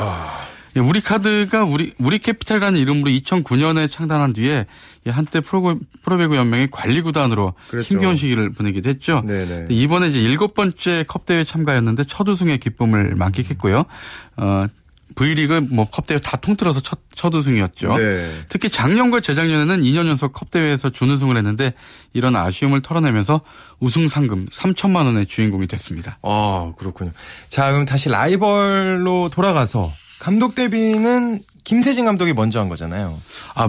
우리 0.81 1.01
카드가 1.01 1.63
우리 1.63 1.93
우리 1.97 2.19
캐피탈이라는 2.19 2.79
이름으로 2.79 3.09
2009년에 3.11 3.89
창단한 3.89 4.33
뒤에 4.33 4.65
예, 5.07 5.09
한때 5.09 5.39
프로 5.39 5.79
프로배구 6.03 6.35
연맹의 6.35 6.69
관리 6.71 7.01
구단으로 7.01 7.53
그랬죠. 7.69 7.93
힘겨운 7.93 8.17
시기를 8.17 8.51
보내기도 8.51 8.89
했죠. 8.89 9.21
네네. 9.25 9.67
이번에 9.69 10.09
이제 10.09 10.19
일곱 10.19 10.53
번째 10.53 11.05
컵 11.07 11.25
대회 11.25 11.43
참가였는데 11.43 12.03
첫 12.05 12.27
우승의 12.27 12.59
기쁨을 12.59 13.15
만끽했고요. 13.15 13.85
어 14.37 14.65
V리그 15.15 15.65
뭐 15.69 15.85
컵대회 15.85 16.19
다 16.19 16.35
통틀어서 16.37 16.81
첫, 16.81 16.99
첫 17.13 17.33
우승이었죠. 17.33 17.95
네. 17.95 18.31
특히 18.49 18.69
작년과 18.69 19.21
재작년에는 19.21 19.79
2년 19.81 20.07
연속 20.07 20.33
컵대회에서 20.33 20.89
준우승을 20.89 21.37
했는데 21.37 21.73
이런 22.13 22.35
아쉬움을 22.35 22.81
털어내면서 22.81 23.41
우승 23.79 24.07
상금 24.07 24.47
3천만 24.47 25.05
원의 25.05 25.27
주인공이 25.27 25.67
됐습니다. 25.67 26.17
아, 26.21 26.73
그렇군요. 26.77 27.11
자, 27.47 27.71
그럼 27.71 27.85
다시 27.85 28.09
라이벌로 28.09 29.29
돌아가서 29.29 29.93
감독 30.19 30.55
데뷔는 30.55 31.41
김세진 31.65 32.05
감독이 32.05 32.31
먼저 32.31 32.59
한 32.59 32.69
거잖아요. 32.69 33.19
아, 33.55 33.67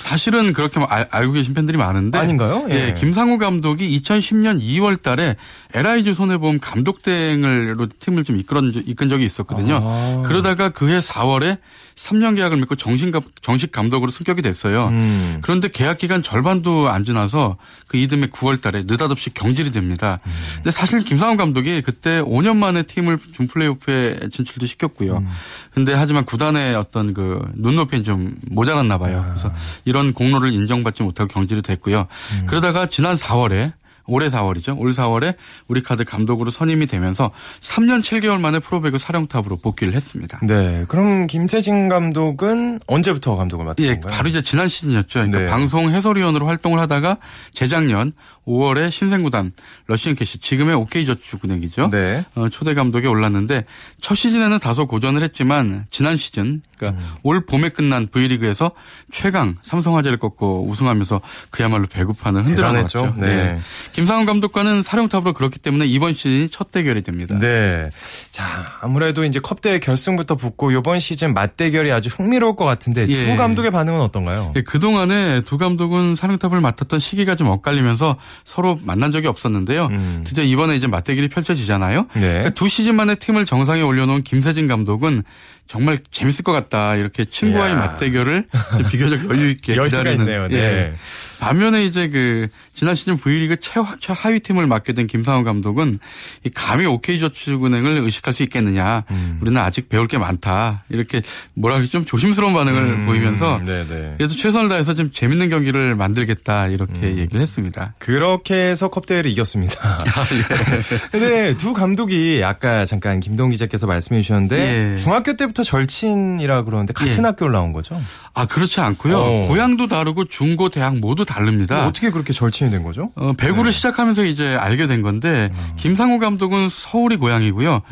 사실은 0.00 0.52
그렇게 0.52 0.80
알, 0.88 1.06
알고 1.10 1.32
계신 1.32 1.54
팬들이 1.54 1.78
많은데. 1.78 2.18
아닌가요? 2.18 2.66
예. 2.70 2.88
예. 2.88 2.94
김상우 2.94 3.38
감독이 3.38 3.98
2010년 4.00 4.60
2월 4.60 5.00
달에 5.00 5.36
LIG 5.72 6.12
손해보험 6.12 6.58
감독 6.60 7.02
대행으로 7.02 7.86
팀을 8.00 8.24
좀 8.24 8.38
이끌은, 8.40 8.82
이끈 8.86 9.08
적이 9.08 9.24
있었거든요. 9.24 9.80
아. 9.80 10.24
그러다가 10.26 10.70
그해 10.70 10.98
4월에 10.98 11.58
3년 11.96 12.36
계약을 12.36 12.58
맺고 12.58 12.74
정식, 12.76 13.10
감- 13.10 13.22
정식 13.40 13.72
감독으로 13.72 14.10
승격이 14.10 14.42
됐어요. 14.42 14.88
음. 14.88 15.38
그런데 15.40 15.68
계약 15.68 15.96
기간 15.96 16.22
절반도 16.22 16.90
안 16.90 17.04
지나서 17.06 17.56
그 17.88 17.96
이듬해 17.96 18.26
9월 18.26 18.60
달에 18.60 18.82
느닷없이 18.86 19.32
경질이 19.32 19.72
됩니다. 19.72 20.18
음. 20.26 20.32
근데 20.56 20.70
사실 20.70 21.02
김상우 21.02 21.36
감독이 21.38 21.80
그때 21.80 22.20
5년 22.20 22.56
만에 22.56 22.82
팀을 22.82 23.18
준 23.32 23.46
플레이오프에 23.46 24.28
진출도 24.30 24.66
시켰고요. 24.66 25.16
음. 25.18 25.28
근데 25.72 25.94
하지만 25.94 26.26
구단의 26.26 26.74
어떤 26.74 27.14
그 27.14 27.40
눈높이는 27.54 28.04
좀 28.04 28.36
모자랐나 28.50 28.98
봐요. 28.98 29.20
아. 29.20 29.24
그래서 29.28 29.52
이런 29.86 30.12
공로를 30.12 30.52
인정받지 30.52 31.02
못하고 31.02 31.28
경질이 31.32 31.62
됐고요. 31.62 32.08
음. 32.32 32.46
그러다가 32.46 32.86
지난 32.86 33.14
4월에 33.16 33.72
올해 34.06 34.28
4월이죠. 34.28 34.78
올 34.78 34.90
4월에 34.92 35.34
우리카드 35.68 36.04
감독으로 36.04 36.50
선임이 36.50 36.86
되면서 36.86 37.30
3년 37.60 38.02
7개월 38.02 38.40
만에 38.40 38.58
프로배구 38.58 38.98
사령탑으로 38.98 39.56
복귀를 39.56 39.94
했습니다. 39.94 40.40
네. 40.42 40.84
그럼 40.88 41.26
김세진 41.26 41.88
감독은 41.88 42.80
언제부터 42.86 43.36
감독을 43.36 43.64
맡은 43.64 43.84
예, 43.84 43.92
건가요? 43.94 44.12
바로 44.12 44.28
이제 44.28 44.42
지난 44.42 44.68
시즌이었죠. 44.68 45.20
그러니까 45.20 45.38
네. 45.40 45.46
방송 45.46 45.92
해설위원으로 45.92 46.46
활동을 46.46 46.80
하다가 46.80 47.18
재작년 47.52 48.12
5월에 48.46 48.90
신생구단 48.90 49.52
러시앤캐시 49.86 50.38
지금의 50.38 50.76
OK저축은행이죠. 50.76 51.90
네. 51.90 52.24
어, 52.34 52.48
초대 52.48 52.74
감독에 52.74 53.06
올랐는데 53.08 53.64
첫 54.00 54.14
시즌에는 54.14 54.58
다소 54.58 54.86
고전을 54.86 55.22
했지만 55.22 55.86
지난 55.90 56.16
시즌 56.16 56.62
그러니까 56.78 57.00
음. 57.00 57.08
올 57.22 57.44
봄에 57.44 57.70
끝난 57.70 58.06
V리그에서 58.06 58.72
최강 59.10 59.56
삼성화재를 59.62 60.18
꺾고 60.18 60.66
우승하면서 60.68 61.20
그야말로 61.50 61.86
배구판을 61.86 62.44
흔들어 62.44 62.68
대단했죠. 62.68 62.98
놓았죠. 63.00 63.20
네. 63.20 63.60
김상훈 63.92 64.26
감독과는 64.26 64.82
사령탑으로 64.82 65.32
그렇기 65.32 65.58
때문에 65.58 65.86
이번 65.86 66.12
시즌이 66.12 66.50
첫 66.50 66.70
대결이 66.70 67.02
됩니다. 67.02 67.36
네. 67.38 67.90
자, 68.30 68.44
아무래도 68.80 69.24
이제 69.24 69.40
컵대회 69.40 69.78
결승부터 69.80 70.36
붙고 70.36 70.70
이번 70.70 71.00
시즌 71.00 71.34
맞대결이 71.34 71.90
아주 71.92 72.10
흥미로울 72.10 72.56
것 72.56 72.64
같은데 72.64 73.06
예. 73.08 73.26
두 73.26 73.36
감독의 73.36 73.70
반응은 73.70 74.00
어떤가요? 74.00 74.52
예, 74.56 74.62
그 74.62 74.78
동안에 74.78 75.42
두 75.42 75.58
감독은 75.58 76.14
사령탑을 76.14 76.60
맡았던 76.60 77.00
시기가 77.00 77.36
좀 77.36 77.48
엇갈리면서 77.48 78.16
서로 78.44 78.78
만난 78.84 79.12
적이 79.12 79.28
없었는데요. 79.28 79.86
음. 79.86 80.24
드디어 80.26 80.44
이번에 80.44 80.76
이제 80.76 80.86
맞대결이 80.86 81.28
펼쳐지잖아요. 81.28 82.06
네. 82.14 82.20
그러니까 82.20 82.50
두 82.50 82.68
시즌 82.68 82.94
만에 82.96 83.14
팀을 83.14 83.46
정상에 83.46 83.82
올려놓은 83.82 84.22
김세진 84.22 84.68
감독은 84.68 85.22
정말 85.66 85.98
재밌을 86.10 86.44
것 86.44 86.52
같다. 86.52 86.94
이렇게 86.96 87.24
친구와의 87.24 87.72
이야. 87.74 87.80
맞대결을 87.80 88.46
비교적 88.90 89.28
여유 89.30 89.50
있게 89.50 89.74
기다리는. 89.74 90.20
있네요. 90.20 90.48
네. 90.48 90.56
예. 90.56 90.94
반면에 91.38 91.84
이제 91.84 92.08
그 92.08 92.48
지난 92.72 92.94
시즌 92.94 93.18
V리그 93.18 93.56
최하, 93.60 93.96
최하위 94.00 94.40
팀을 94.40 94.66
맡게 94.66 94.94
된 94.94 95.06
김상훈 95.06 95.44
감독은 95.44 95.98
이 96.44 96.50
감히 96.50 96.86
OK저축은행을 96.86 97.98
의식할 97.98 98.32
수 98.32 98.42
있겠느냐. 98.44 99.04
음. 99.10 99.38
우리는 99.42 99.60
아직 99.60 99.88
배울 99.90 100.08
게 100.08 100.16
많다. 100.16 100.84
이렇게 100.88 101.20
뭐라 101.54 101.76
그러지 101.76 101.92
좀 101.92 102.04
조심스러운 102.06 102.54
반응을 102.54 102.82
음, 102.82 103.06
보이면서 103.06 103.60
네네. 103.66 104.14
그래서 104.16 104.34
최선을 104.34 104.68
다해서 104.68 104.94
좀 104.94 105.10
재밌는 105.12 105.50
경기를 105.50 105.94
만들겠다 105.94 106.68
이렇게 106.68 107.00
음. 107.00 107.18
얘기를 107.18 107.40
했습니다. 107.40 107.94
그렇게 107.98 108.54
해서 108.54 108.88
컵대회를 108.88 109.30
이겼습니다. 109.30 109.76
아, 110.06 111.18
예. 111.20 111.54
두 111.58 111.72
감독이 111.74 112.40
아까 112.44 112.84
잠깐 112.86 113.20
김동 113.20 113.50
기자께서 113.50 113.86
말씀해 113.86 114.22
주셨는데 114.22 114.94
예. 114.94 114.96
중학교 114.98 115.34
때부터 115.36 115.55
절친이라 115.64 116.64
그러는데 116.64 116.92
같은 116.92 117.18
예. 117.18 117.22
학교를 117.22 117.52
나온 117.52 117.72
거죠? 117.72 118.00
아 118.34 118.46
그렇지 118.46 118.80
않고요. 118.80 119.18
어. 119.18 119.46
고향도 119.48 119.86
다르고 119.86 120.26
중고 120.26 120.68
대학 120.68 120.98
모두 120.98 121.24
다릅니다. 121.24 121.86
어떻게 121.86 122.10
그렇게 122.10 122.32
절친이 122.32 122.70
된 122.70 122.82
거죠? 122.82 123.10
어, 123.16 123.32
배구를 123.36 123.72
시작하면서 123.72 124.24
이제 124.24 124.54
알게 124.54 124.86
된 124.86 125.02
건데 125.02 125.52
김상우 125.76 126.18
감독은 126.18 126.68
서울이 126.68 127.16
고향이고요. 127.16 127.82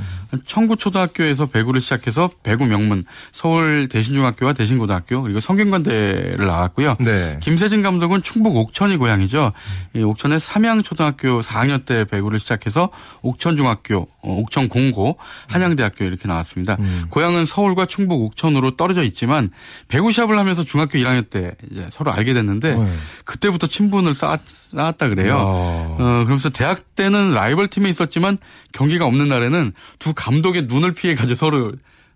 청구초등학교에서 0.47 1.47
배구를 1.47 1.81
시작해서 1.81 2.31
배구 2.43 2.67
명문 2.67 3.05
서울 3.33 3.89
대신중학교와 3.89 4.53
대신고등학교 4.53 5.23
그리고 5.23 5.41
성균관대를 5.41 6.47
나왔고요. 6.47 6.97
네. 7.01 7.39
김세진 7.41 7.83
감독은 7.83 8.23
충북 8.23 8.57
옥천이 8.57 8.97
고향이죠. 8.97 9.53
이 9.95 10.03
옥천의 10.03 10.41
삼양초등학교 10.41 11.41
4학년 11.41 11.85
때 11.85 12.05
배구를 12.05 12.39
시작해서 12.41 12.91
옥천중학교, 13.23 13.97
어, 13.97 14.33
옥천공고, 14.41 15.19
한양대학교 15.49 16.05
이렇게 16.05 16.27
나왔습니다. 16.27 16.77
음. 16.81 17.07
고향은 17.11 17.45
서울과 17.45 17.87
충북 17.87 18.23
옥천으로 18.23 18.73
떨어져 18.77 19.03
있지만 19.05 19.51
배구 19.89 20.13
시합을 20.13 20.39
하면서 20.39 20.65
중학교 20.65 20.99
1학년 20.99 21.29
때 21.31 21.53
이제 21.71 21.87
서로 21.91 22.13
알게 22.13 22.35
됐는데 22.35 22.75
네. 22.75 22.97
그때부터 23.25 23.67
친분을 23.67 24.15
쌓았, 24.15 24.41
쌓았 24.47 24.97
다 24.97 25.09
그래요. 25.09 25.37
어, 25.39 25.97
그러면서 25.99 26.51
대학 26.51 26.95
때는 26.95 27.33
라이벌 27.33 27.69
팀에 27.69 27.89
있었지만 27.89 28.39
경기가 28.73 29.07
없는 29.07 29.29
날에는 29.29 29.73
두 29.99 30.15
감독의 30.25 30.63
눈을 30.63 30.95
피해 30.95 31.15
가지고 31.15 31.35
서로 31.35 31.73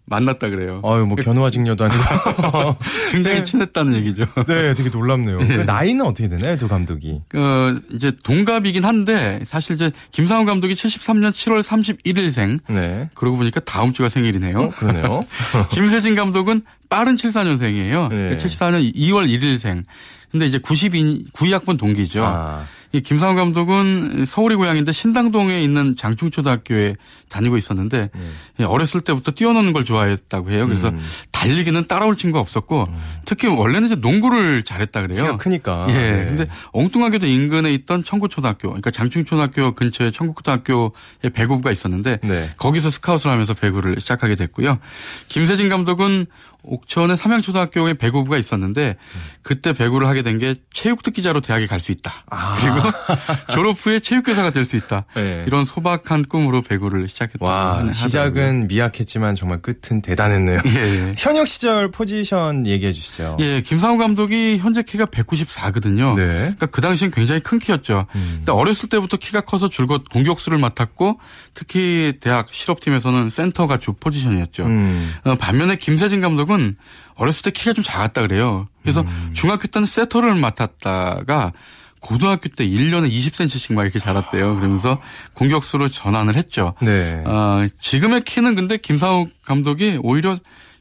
만났다 0.07 0.49
그래요. 0.49 0.81
아유, 0.85 1.05
뭐 1.05 1.17
견우와 1.17 1.51
직녀도 1.51 1.85
아니고. 1.85 2.03
굉장히 3.13 3.45
친했다는 3.45 3.95
얘기죠. 3.97 4.25
네, 4.47 4.73
되게 4.73 4.89
놀랍네요. 4.89 5.41
예. 5.43 5.47
그 5.47 5.53
나이는 5.67 6.07
어떻게 6.07 6.29
되나요, 6.29 6.57
두 6.57 6.67
감독이? 6.67 7.21
어, 7.35 7.77
이제 7.91 8.13
동갑이긴 8.23 8.87
한데 8.87 9.41
사실 9.45 9.75
이제 9.75 9.91
김상훈 10.13 10.47
감독이 10.47 10.73
73년 10.73 11.33
7월 11.33 11.63
31일생. 11.63 12.61
네. 12.69 13.11
그러고 13.13 13.37
보니까 13.37 13.61
다음 13.61 13.93
주가 13.93 14.09
생일이네요. 14.09 14.59
어, 14.59 14.71
그러네요. 14.71 15.21
김세진 15.71 16.15
감독은 16.15 16.63
빠른 16.89 17.17
74년생이에요. 17.17 18.09
네. 18.09 18.39
74년 18.39 18.95
2월 18.95 19.29
1일생. 19.29 19.85
근데 20.31 20.47
이제 20.47 20.59
92, 20.59 21.25
92학번 21.35 21.79
동기죠. 21.79 22.25
아. 22.25 22.65
이 22.93 23.03
김상훈 23.03 23.37
감독은 23.37 24.25
서울이 24.25 24.55
고향인데 24.55 24.93
신당동에 24.93 25.61
있는 25.61 25.95
장충초등학교에 25.97 26.95
다니고 27.29 27.59
있었는데 27.59 28.09
예, 28.61 28.65
어렸을 28.65 29.03
때부터 29.03 29.33
뛰어노는 29.33 29.75
걸 29.75 29.85
좋아했다고 29.85 30.51
해요. 30.51 30.67
그래서 30.67 30.89
음. 30.89 30.99
달리기는 31.31 31.87
따라올 31.87 32.17
친구가 32.17 32.41
없었고 32.41 32.87
특히 33.27 33.47
원래는 33.47 33.87
이제 33.87 33.95
농구를 33.95 34.63
잘했다 34.63 35.03
그래요. 35.03 35.23
키가 35.23 35.37
크니까. 35.37 35.87
예. 35.91 35.93
네. 35.93 36.25
근데 36.25 36.47
엉뚱하게도 36.73 37.27
인근에 37.27 37.75
있던 37.75 38.03
청구초등학교, 38.05 38.69
그러니까 38.69 38.91
장충초등학교 38.91 39.75
근처에 39.75 40.11
청구초등학교에 40.11 41.29
배구부가 41.35 41.71
있었는데 41.71 42.21
네. 42.23 42.51
거기서 42.57 42.89
스카웃을 42.89 43.31
하면서 43.31 43.53
배구를 43.53 43.97
시작하게 44.01 44.35
됐고요. 44.35 44.79
김세진 45.29 45.69
감독은 45.69 46.25
옥천에 46.65 47.15
삼양초등학교에 47.17 47.95
배구부가 47.95 48.37
있었는데 48.37 48.97
그때 49.43 49.73
배구를 49.73 50.09
하게 50.09 50.23
된 50.23 50.39
게 50.39 50.57
체육특 50.73 51.15
기자로 51.15 51.41
대학에 51.41 51.67
갈 51.67 51.81
수 51.81 51.91
있다. 51.93 52.25
아. 52.31 52.59
그리고 52.61 52.78
졸업 53.53 53.77
후에 53.85 53.99
체육교사가 54.01 54.51
될 54.51 54.69
수 54.69 54.77
있다. 54.77 55.07
네. 55.15 55.45
이런 55.47 55.65
소박한 55.65 56.27
꿈으로 56.27 56.61
배구를 56.63 57.09
시작했다고 57.09 57.45
와. 57.45 57.91
시작은 57.93 58.69
미약했지만 58.69 59.35
정말 59.35 59.63
끝은 59.63 60.03
대단했네요. 60.03 60.61
예, 60.67 60.79
예. 61.09 61.15
현역 61.19 61.49
시절 61.49 61.91
포지션 61.91 62.67
얘기해 62.67 62.93
주시죠. 62.93 63.39
예, 63.41 63.63
김상우 63.63 63.97
감독이 63.97 64.59
현재 64.59 64.83
키가 64.83 65.07
194거든요. 65.07 66.15
네. 66.15 66.27
그러니까 66.27 66.67
그 66.67 66.81
당시엔 66.83 67.11
굉장히 67.11 67.41
큰 67.41 67.59
키였죠. 67.59 68.07
음. 68.15 68.35
근데 68.39 68.53
어렸을 68.53 68.89
때부터 68.91 69.17
키가 69.17 69.41
커서 69.43 69.69
줄곧 69.69 70.05
공격수를 70.11 70.59
맡았고 70.59 71.19
특히 71.55 72.15
대학 72.21 72.49
실업팀에서는 72.53 73.31
센터가 73.31 73.79
주 73.79 73.95
포지션이었죠. 73.95 74.65
음. 74.67 75.15
어, 75.25 75.35
반면에 75.37 75.77
김세진 75.77 76.21
감독은 76.21 76.77
어렸을 77.15 77.43
때 77.43 77.51
키가 77.51 77.73
좀 77.73 77.83
작았다 77.83 78.21
그래요. 78.23 78.69
그래서 78.83 79.01
음. 79.01 79.31
중학교 79.35 79.67
때는 79.67 79.87
세터를 79.87 80.35
맡았다가 80.35 81.53
고등학교 82.09 82.49
때 82.49 82.67
1년에 82.67 83.11
20cm씩 83.11 83.75
막 83.75 83.83
이렇게 83.83 83.99
자랐대요. 83.99 84.57
그러면서 84.57 84.99
공격수로 85.35 85.89
전환을 85.89 86.37
했죠. 86.37 86.73
네. 86.81 87.23
어, 87.27 87.67
지금의 87.83 88.25
키는 88.25 88.55
근데 88.55 88.79
김상우 88.79 89.29
감독이 89.45 89.99
오히려 90.03 90.35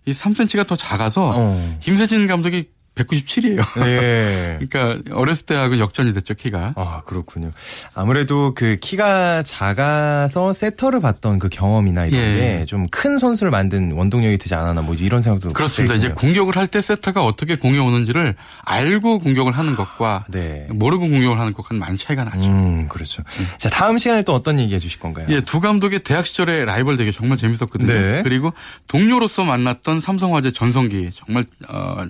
이 0.05 0.11
3cm가 0.13 0.65
더 0.65 0.77
작아서 0.77 1.33
어. 1.35 1.73
김세진 1.81 2.27
감독이 2.27 2.69
197이에요. 2.97 3.85
예. 3.85 4.59
그러니까 4.67 5.01
어렸을 5.15 5.45
때하고 5.45 5.79
역전이 5.79 6.13
됐죠 6.13 6.33
키가. 6.33 6.73
아 6.75 7.01
그렇군요. 7.05 7.51
아무래도 7.93 8.53
그 8.55 8.77
키가 8.79 9.43
작아서 9.43 10.53
세터를 10.53 10.99
봤던 11.01 11.39
그 11.39 11.49
경험이나 11.49 12.05
이런 12.05 12.21
예. 12.21 12.57
게좀 12.59 12.87
큰 12.87 13.17
선수를 13.17 13.51
만든 13.51 13.91
원동력이 13.93 14.37
되지 14.37 14.55
않았나 14.55 14.81
뭐 14.81 14.95
이런 14.95 15.21
생각도 15.21 15.53
그렇습니다. 15.53 15.95
이제. 15.95 16.09
공격을 16.09 16.55
할 16.55 16.67
때 16.67 16.81
세터가 16.81 17.23
어떻게 17.23 17.55
공에 17.55 17.77
오는지를 17.77 18.35
알고 18.65 19.19
공격을 19.19 19.53
하는 19.53 19.75
것과 19.77 20.25
모르고 20.71 21.07
공격을 21.07 21.39
하는 21.39 21.53
것과는 21.53 21.79
많이 21.79 21.97
차이가 21.97 22.25
나죠. 22.25 22.41
네. 22.41 22.47
음, 22.49 22.87
그렇죠. 22.89 23.23
자, 23.57 23.69
다음 23.69 23.97
시간에 23.97 24.21
또 24.23 24.33
어떤 24.33 24.59
얘기 24.59 24.75
해 24.75 24.79
주실 24.79 24.99
건가요? 24.99 25.27
예, 25.29 25.39
두 25.39 25.61
감독의 25.61 25.99
대학 26.03 26.25
시절의 26.25 26.65
라이벌 26.65 26.97
대결 26.97 27.13
정말 27.13 27.37
재밌었거든요. 27.37 27.93
네. 27.93 28.21
그리고 28.23 28.51
동료로서 28.89 29.43
만났던 29.45 30.01
삼성화재 30.01 30.51
전성기 30.51 31.11
정말 31.15 31.45
어 31.69 32.03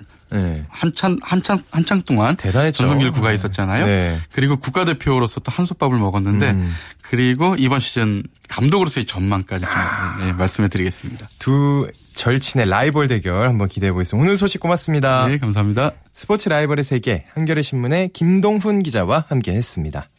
한참 0.69 1.17
한참 1.21 1.59
한창 1.71 2.01
동안 2.03 2.35
전성기를 2.37 3.11
구가 3.11 3.31
있었잖아요. 3.31 3.85
네. 3.85 4.21
그리고 4.31 4.57
국가대표로서 4.57 5.39
또 5.41 5.51
한솥밥을 5.51 5.97
먹었는데 5.97 6.51
음. 6.51 6.73
그리고 7.01 7.55
이번 7.57 7.79
시즌 7.79 8.23
감독으로서의 8.49 9.05
전망까지 9.05 9.65
좀 9.65 10.27
예, 10.27 10.33
말씀해 10.33 10.67
드리겠습니다. 10.69 11.27
두 11.39 11.89
절친의 12.15 12.67
라이벌 12.69 13.07
대결 13.07 13.45
한번 13.45 13.67
기대해 13.67 13.91
보겠습니다. 13.91 14.23
오늘 14.23 14.37
소식 14.37 14.59
고맙습니다. 14.59 15.27
네, 15.27 15.37
감사합니다. 15.37 15.93
스포츠 16.15 16.49
라이벌의 16.49 16.83
세계 16.83 17.25
한겨레 17.33 17.61
신문의 17.61 18.09
김동훈 18.09 18.83
기자와 18.83 19.25
함께 19.27 19.53
했습니다. 19.53 19.97
쳤다 20.01 20.16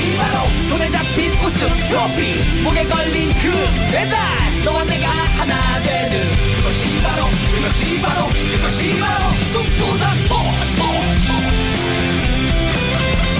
것이 0.00 0.16
바로 0.16 0.48
손에 0.68 0.90
잡힌 0.90 1.30
우승 1.32 1.68
트로피 1.88 2.62
목에 2.62 2.84
걸린 2.84 3.28
그 3.34 3.50
배달 3.92 4.16
너와 4.64 4.84
내가 4.84 5.08
하나 5.08 5.82
되는 5.82 6.18
그것이 6.56 7.02
바로 7.02 7.24
그것이 7.54 8.00
바로 8.00 8.28
그것이 8.28 8.98
바로 8.98 9.24
꿈꾸던 9.52 10.18
스포츠 10.18 10.76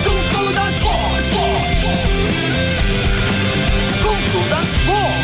꿈꾸던 0.04 0.72
스포츠 0.74 1.30
꿈꾸던 4.02 4.54
스포츠 4.66 5.20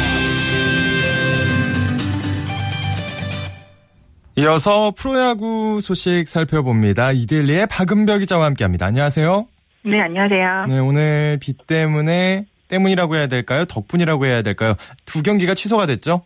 이어서 4.38 4.92
프로야구 4.96 5.80
소식 5.82 6.28
살펴봅니다. 6.28 7.12
이데일리의 7.12 7.66
박은벽 7.66 8.20
기자와 8.20 8.46
함께합니다. 8.46 8.86
안녕하세요. 8.86 9.46
네, 9.86 10.00
안녕하세요. 10.00 10.64
네, 10.66 10.78
오늘 10.80 11.38
비 11.40 11.52
때문에 11.52 12.46
때문이라고 12.66 13.14
해야 13.14 13.28
될까요? 13.28 13.64
덕분이라고 13.66 14.26
해야 14.26 14.42
될까요? 14.42 14.74
두 15.04 15.22
경기가 15.22 15.54
취소가 15.54 15.86
됐죠? 15.86 16.22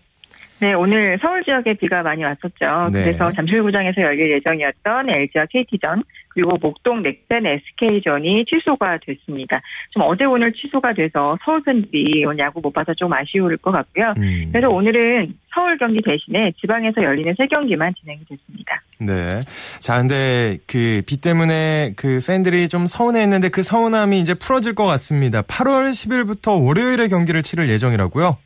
네, 0.60 0.72
오늘 0.74 1.18
서울 1.20 1.42
지역에 1.44 1.74
비가 1.74 2.02
많이 2.02 2.22
왔었죠. 2.22 2.90
네. 2.92 3.04
그래서 3.04 3.32
잠실구장에서 3.32 4.02
열릴 4.02 4.30
예정이었던 4.32 5.10
LG와 5.10 5.46
KT전 5.50 6.02
그리고 6.28 6.56
목동 6.60 7.02
넥센 7.02 7.44
SK전이 7.44 8.44
취소가 8.44 8.98
됐습니다. 9.04 9.60
좀 9.90 10.04
어제 10.04 10.24
오늘 10.24 10.52
취소가 10.52 10.92
돼서 10.94 11.36
서울 11.44 11.60
팬들이 11.64 12.24
오늘 12.24 12.38
야구 12.38 12.60
못 12.60 12.72
봐서 12.72 12.94
좀 12.94 13.12
아쉬울 13.12 13.56
것 13.56 13.72
같고요. 13.72 14.14
음. 14.18 14.48
그래서 14.52 14.68
오늘은 14.68 15.34
서울 15.52 15.76
경기 15.76 16.00
대신에 16.02 16.52
지방에서 16.60 17.02
열리는 17.02 17.34
세 17.36 17.46
경기만 17.48 17.92
진행이 18.00 18.20
됐습니다. 18.28 18.80
네. 19.00 19.40
자, 19.80 19.98
근데 19.98 20.58
그 20.66 21.00
비 21.06 21.20
때문에 21.20 21.94
그 21.96 22.20
팬들이 22.26 22.68
좀 22.68 22.86
서운해했는데 22.86 23.48
그 23.48 23.62
서운함이 23.62 24.20
이제 24.20 24.34
풀어질 24.34 24.74
것 24.74 24.86
같습니다. 24.86 25.42
8월 25.42 25.90
10일부터 25.90 26.64
월요일에 26.64 27.08
경기를 27.08 27.42
치를 27.42 27.68
예정이라고요? 27.68 28.36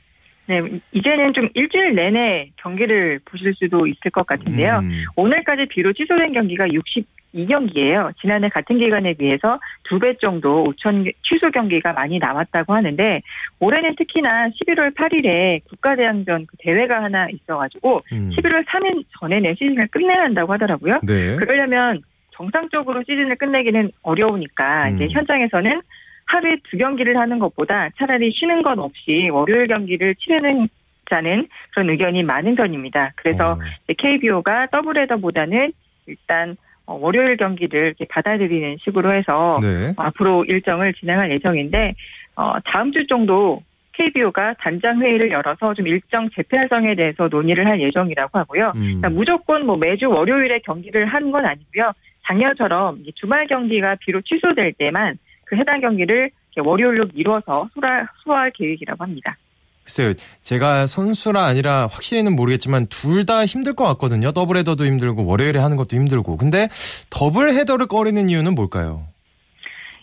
네, 0.46 0.60
이제는 0.92 1.32
좀 1.32 1.48
일주일 1.54 1.94
내내 1.94 2.50
경기를 2.56 3.18
보실 3.24 3.54
수도 3.54 3.86
있을 3.86 4.10
것 4.10 4.26
같은데요. 4.26 4.80
음. 4.82 5.04
오늘까지 5.16 5.66
비로 5.70 5.92
취소된 5.92 6.32
경기가 6.32 6.66
62경기예요. 6.66 8.12
지난해 8.20 8.48
같은 8.50 8.78
기간에 8.78 9.14
비해서 9.14 9.58
두 9.84 9.98
배 9.98 10.14
정도 10.20 10.64
우천 10.68 11.10
취소 11.22 11.50
경기가 11.50 11.92
많이 11.94 12.18
남았다고 12.18 12.74
하는데 12.74 13.22
올해는 13.60 13.94
특히나 13.96 14.48
11월 14.50 14.94
8일에 14.94 15.64
국가대항전 15.70 16.46
그 16.46 16.56
대회가 16.58 17.02
하나 17.02 17.26
있어가지고 17.30 18.02
음. 18.12 18.30
11월 18.36 18.66
3일 18.66 19.04
전에는 19.18 19.54
시즌을 19.58 19.88
끝내야 19.88 20.24
한다고 20.24 20.52
하더라고요. 20.52 21.00
네. 21.04 21.36
그러려면 21.36 22.02
정상적으로 22.32 23.02
시즌을 23.06 23.36
끝내기는 23.36 23.92
어려우니까 24.02 24.90
이제 24.90 25.04
음. 25.04 25.10
현장에서는 25.10 25.80
하루에 26.26 26.56
두 26.70 26.76
경기를 26.76 27.16
하는 27.16 27.38
것보다 27.38 27.90
차라리 27.96 28.30
쉬는 28.32 28.62
것 28.62 28.78
없이 28.78 29.28
월요일 29.30 29.66
경기를 29.66 30.14
치르는 30.16 30.68
자는 31.10 31.48
그런 31.72 31.90
의견이 31.90 32.22
많은 32.22 32.54
편입니다. 32.54 33.12
그래서 33.16 33.58
이제 33.84 33.94
KBO가 33.98 34.68
더블헤더보다는 34.72 35.72
일단 36.06 36.56
어, 36.86 36.98
월요일 37.00 37.36
경기를 37.36 37.94
받아들이는 38.08 38.76
식으로 38.82 39.14
해서 39.14 39.58
네. 39.62 39.90
어, 39.96 40.02
앞으로 40.02 40.44
일정을 40.44 40.94
진행할 40.94 41.30
예정인데 41.32 41.94
어, 42.36 42.54
다음 42.64 42.92
주 42.92 43.06
정도 43.06 43.62
KBO가 43.92 44.54
단장 44.58 45.00
회의를 45.00 45.30
열어서 45.30 45.72
좀 45.74 45.86
일정 45.86 46.28
재편성에 46.30 46.94
대해서 46.96 47.28
논의를 47.28 47.66
할 47.66 47.80
예정이라고 47.80 48.38
하고요. 48.38 48.72
음. 48.76 48.80
그러니까 48.80 49.10
무조건 49.10 49.66
뭐 49.66 49.76
매주 49.76 50.08
월요일에 50.08 50.60
경기를 50.60 51.06
하는 51.06 51.30
건 51.30 51.46
아니고요. 51.46 51.92
작년처럼 52.26 53.02
이 53.06 53.12
주말 53.14 53.46
경기가 53.46 53.96
비로 54.00 54.20
취소될 54.22 54.72
때만 54.74 55.16
그 55.46 55.56
해당 55.56 55.80
경기를 55.80 56.30
월요일로 56.56 57.06
미뤄서 57.14 57.68
소화, 57.74 58.06
소화할 58.22 58.52
계획이라고 58.52 59.02
합니다. 59.02 59.36
글쎄요, 59.84 60.14
제가 60.42 60.86
선수가 60.86 61.44
아니라 61.44 61.88
확실히는 61.88 62.34
모르겠지만 62.34 62.86
둘 62.86 63.26
다 63.26 63.44
힘들 63.44 63.74
것 63.74 63.84
같거든요. 63.84 64.32
더블 64.32 64.56
헤더도 64.58 64.86
힘들고 64.86 65.26
월요일에 65.26 65.58
하는 65.58 65.76
것도 65.76 65.96
힘들고. 65.96 66.36
근데 66.36 66.68
더블 67.10 67.50
헤더를 67.52 67.86
꺼리는 67.86 68.28
이유는 68.28 68.54
뭘까요? 68.54 69.00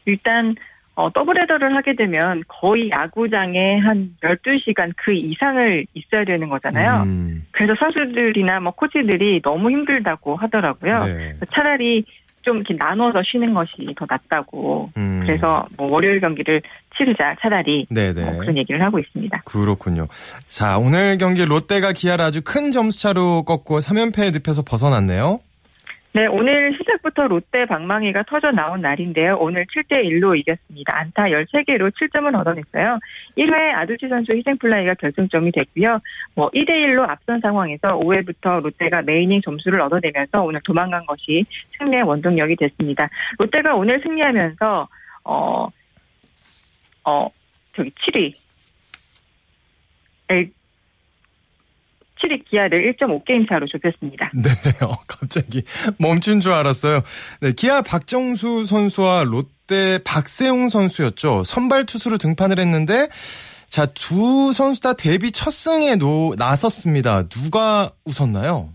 일단 0.05 0.55
어, 0.95 1.09
더블 1.13 1.41
헤더를 1.41 1.75
하게 1.75 1.95
되면 1.95 2.43
거의 2.47 2.89
야구장에 2.91 3.79
한 3.79 4.15
12시간 4.21 4.91
그 4.97 5.13
이상을 5.13 5.85
있어야 5.93 6.25
되는 6.25 6.49
거잖아요. 6.49 7.03
음. 7.03 7.43
그래서 7.51 7.73
선수들이나 7.79 8.59
뭐 8.59 8.71
코치들이 8.73 9.41
너무 9.41 9.71
힘들다고 9.71 10.35
하더라고요. 10.35 11.05
네. 11.05 11.35
차라리 11.53 12.03
좀 12.41 12.57
이렇게 12.57 12.75
나눠서 12.77 13.21
쉬는 13.25 13.53
것이 13.53 13.71
더 13.97 14.05
낫다고. 14.09 14.91
음. 14.97 15.23
그래서 15.25 15.65
뭐 15.77 15.87
월요일 15.87 16.19
경기를 16.19 16.61
치르자 16.97 17.35
차라리 17.41 17.85
네네. 17.89 18.23
뭐 18.23 18.37
그런 18.39 18.57
얘기를 18.57 18.81
하고 18.81 18.99
있습니다. 18.99 19.41
그렇군요. 19.45 20.05
자, 20.47 20.77
오늘 20.77 21.17
경기 21.17 21.45
롯데가 21.45 21.91
기아를 21.93 22.25
아주 22.25 22.41
큰 22.43 22.71
점수 22.71 23.01
차로 23.01 23.43
꺾고 23.43 23.79
3연패의 23.79 24.41
늪에서 24.45 24.63
벗어났네요. 24.63 25.39
네, 26.13 26.27
오늘 26.27 26.75
시작부터 26.77 27.27
롯데 27.27 27.65
방망이가 27.65 28.23
터져 28.23 28.51
나온 28.51 28.81
날인데요. 28.81 29.37
오늘 29.39 29.65
7대 29.65 30.03
1로 30.03 30.37
이겼습니다. 30.37 30.97
안타 30.97 31.23
13개로 31.23 31.89
7점을 31.91 32.37
얻어냈어요. 32.37 32.99
1회 33.37 33.73
아두치 33.75 34.09
선수 34.09 34.35
희생 34.35 34.57
플라이가 34.57 34.95
결승점이 34.95 35.53
됐고요. 35.53 36.01
뭐 36.35 36.49
2대 36.49 36.69
1로 36.69 37.09
앞선 37.09 37.39
상황에서 37.39 37.97
5회부터 37.97 38.61
롯데가 38.61 39.01
매 39.01 39.16
이닝 39.16 39.41
점수를 39.41 39.79
얻어내면서 39.79 40.43
오늘 40.43 40.59
도망간 40.65 41.05
것이 41.05 41.45
승리의 41.77 42.03
원동력이 42.03 42.57
됐습니다. 42.57 43.09
롯데가 43.39 43.75
오늘 43.75 44.01
승리하면서 44.01 44.87
어, 45.23 45.67
어, 47.05 47.29
저기 47.73 47.89
7위. 47.91 48.33
7위 52.21 52.45
기아를 52.49 52.93
1.5게임 52.93 53.47
차로 53.49 53.67
좁혔습니다. 53.67 54.31
네, 54.35 54.49
어, 54.85 54.95
갑자기 55.07 55.61
멈춘 55.99 56.39
줄 56.39 56.53
알았어요. 56.53 57.01
네, 57.41 57.51
기아 57.53 57.81
박정수 57.81 58.65
선수와 58.65 59.23
롯데 59.23 59.99
박세웅 60.03 60.69
선수였죠. 60.69 61.43
선발 61.43 61.85
투수로 61.85 62.17
등판을 62.17 62.59
했는데, 62.59 63.07
자, 63.67 63.85
두 63.85 64.53
선수 64.53 64.81
다 64.81 64.93
데뷔 64.93 65.31
첫 65.31 65.51
승에 65.51 65.95
노, 65.95 66.35
나섰습니다. 66.37 67.27
누가 67.29 67.91
웃었나요? 68.05 68.69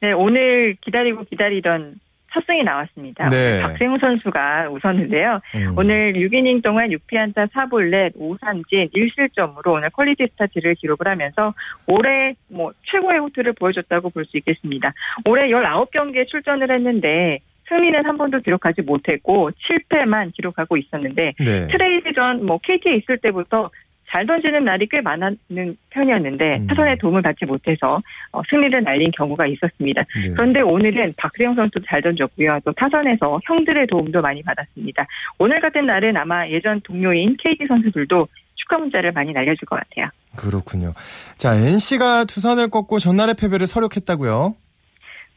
네, 0.00 0.12
오늘 0.12 0.76
기다리고 0.84 1.24
기다리던 1.24 2.00
첫 2.36 2.44
승이 2.44 2.64
나왔습니다. 2.64 3.30
네. 3.30 3.62
박세웅 3.62 3.96
선수가 3.98 4.68
웃었는데요. 4.70 5.40
음. 5.54 5.72
오늘 5.78 6.12
6이닝 6.12 6.62
동안 6.62 6.90
6피안타 6.90 7.50
4볼넷 7.50 8.14
5삼진 8.14 8.92
1실점으로 8.94 9.68
오늘 9.72 9.88
퀄리티 9.88 10.26
스타트를 10.32 10.74
기록을 10.74 11.08
하면서 11.08 11.54
올해 11.86 12.34
뭐 12.50 12.72
최고의 12.92 13.20
호투를 13.20 13.54
보여줬다고 13.54 14.10
볼 14.10 14.26
수 14.26 14.36
있겠습니다. 14.36 14.92
올해 15.24 15.48
19경기에 15.48 16.26
출전을 16.28 16.70
했는데 16.70 17.38
승리는 17.68 18.04
한 18.04 18.18
번도 18.18 18.40
기록하지 18.40 18.82
못했고 18.82 19.50
7패만 19.52 20.32
기록하고 20.34 20.76
있었는데 20.76 21.32
네. 21.38 21.66
트레이드 21.68 22.12
전 22.12 22.42
뭐 22.44 22.58
KT에 22.62 22.96
있을 22.96 23.16
때부터 23.18 23.70
잘 24.08 24.26
던지는 24.26 24.64
날이 24.64 24.86
꽤 24.90 25.00
많은 25.00 25.36
편이었는데 25.90 26.58
음. 26.58 26.66
타선의 26.68 26.98
도움을 26.98 27.22
받지 27.22 27.44
못해서 27.44 28.00
어, 28.32 28.42
승리를 28.48 28.82
날린 28.82 29.10
경우가 29.12 29.46
있었습니다. 29.46 30.02
네. 30.22 30.30
그런데 30.34 30.60
오늘은 30.60 31.14
박수영 31.16 31.54
선수도 31.54 31.84
잘 31.88 32.02
던졌고요. 32.02 32.60
또 32.64 32.72
타선에서 32.72 33.40
형들의 33.44 33.86
도움도 33.88 34.20
많이 34.20 34.42
받았습니다. 34.42 35.06
오늘 35.38 35.60
같은 35.60 35.86
날은 35.86 36.16
아마 36.16 36.48
예전 36.48 36.80
동료인 36.82 37.36
KT 37.38 37.66
선수들도 37.66 38.28
축하 38.54 38.78
문자를 38.78 39.12
많이 39.12 39.32
날려줄 39.32 39.66
것 39.66 39.76
같아요. 39.76 40.08
그렇군요. 40.36 40.92
자, 41.36 41.54
NC가 41.54 42.24
두산을 42.24 42.68
꺾고 42.68 42.98
전날의 42.98 43.34
패배를 43.38 43.66
서력했다고요? 43.66 44.54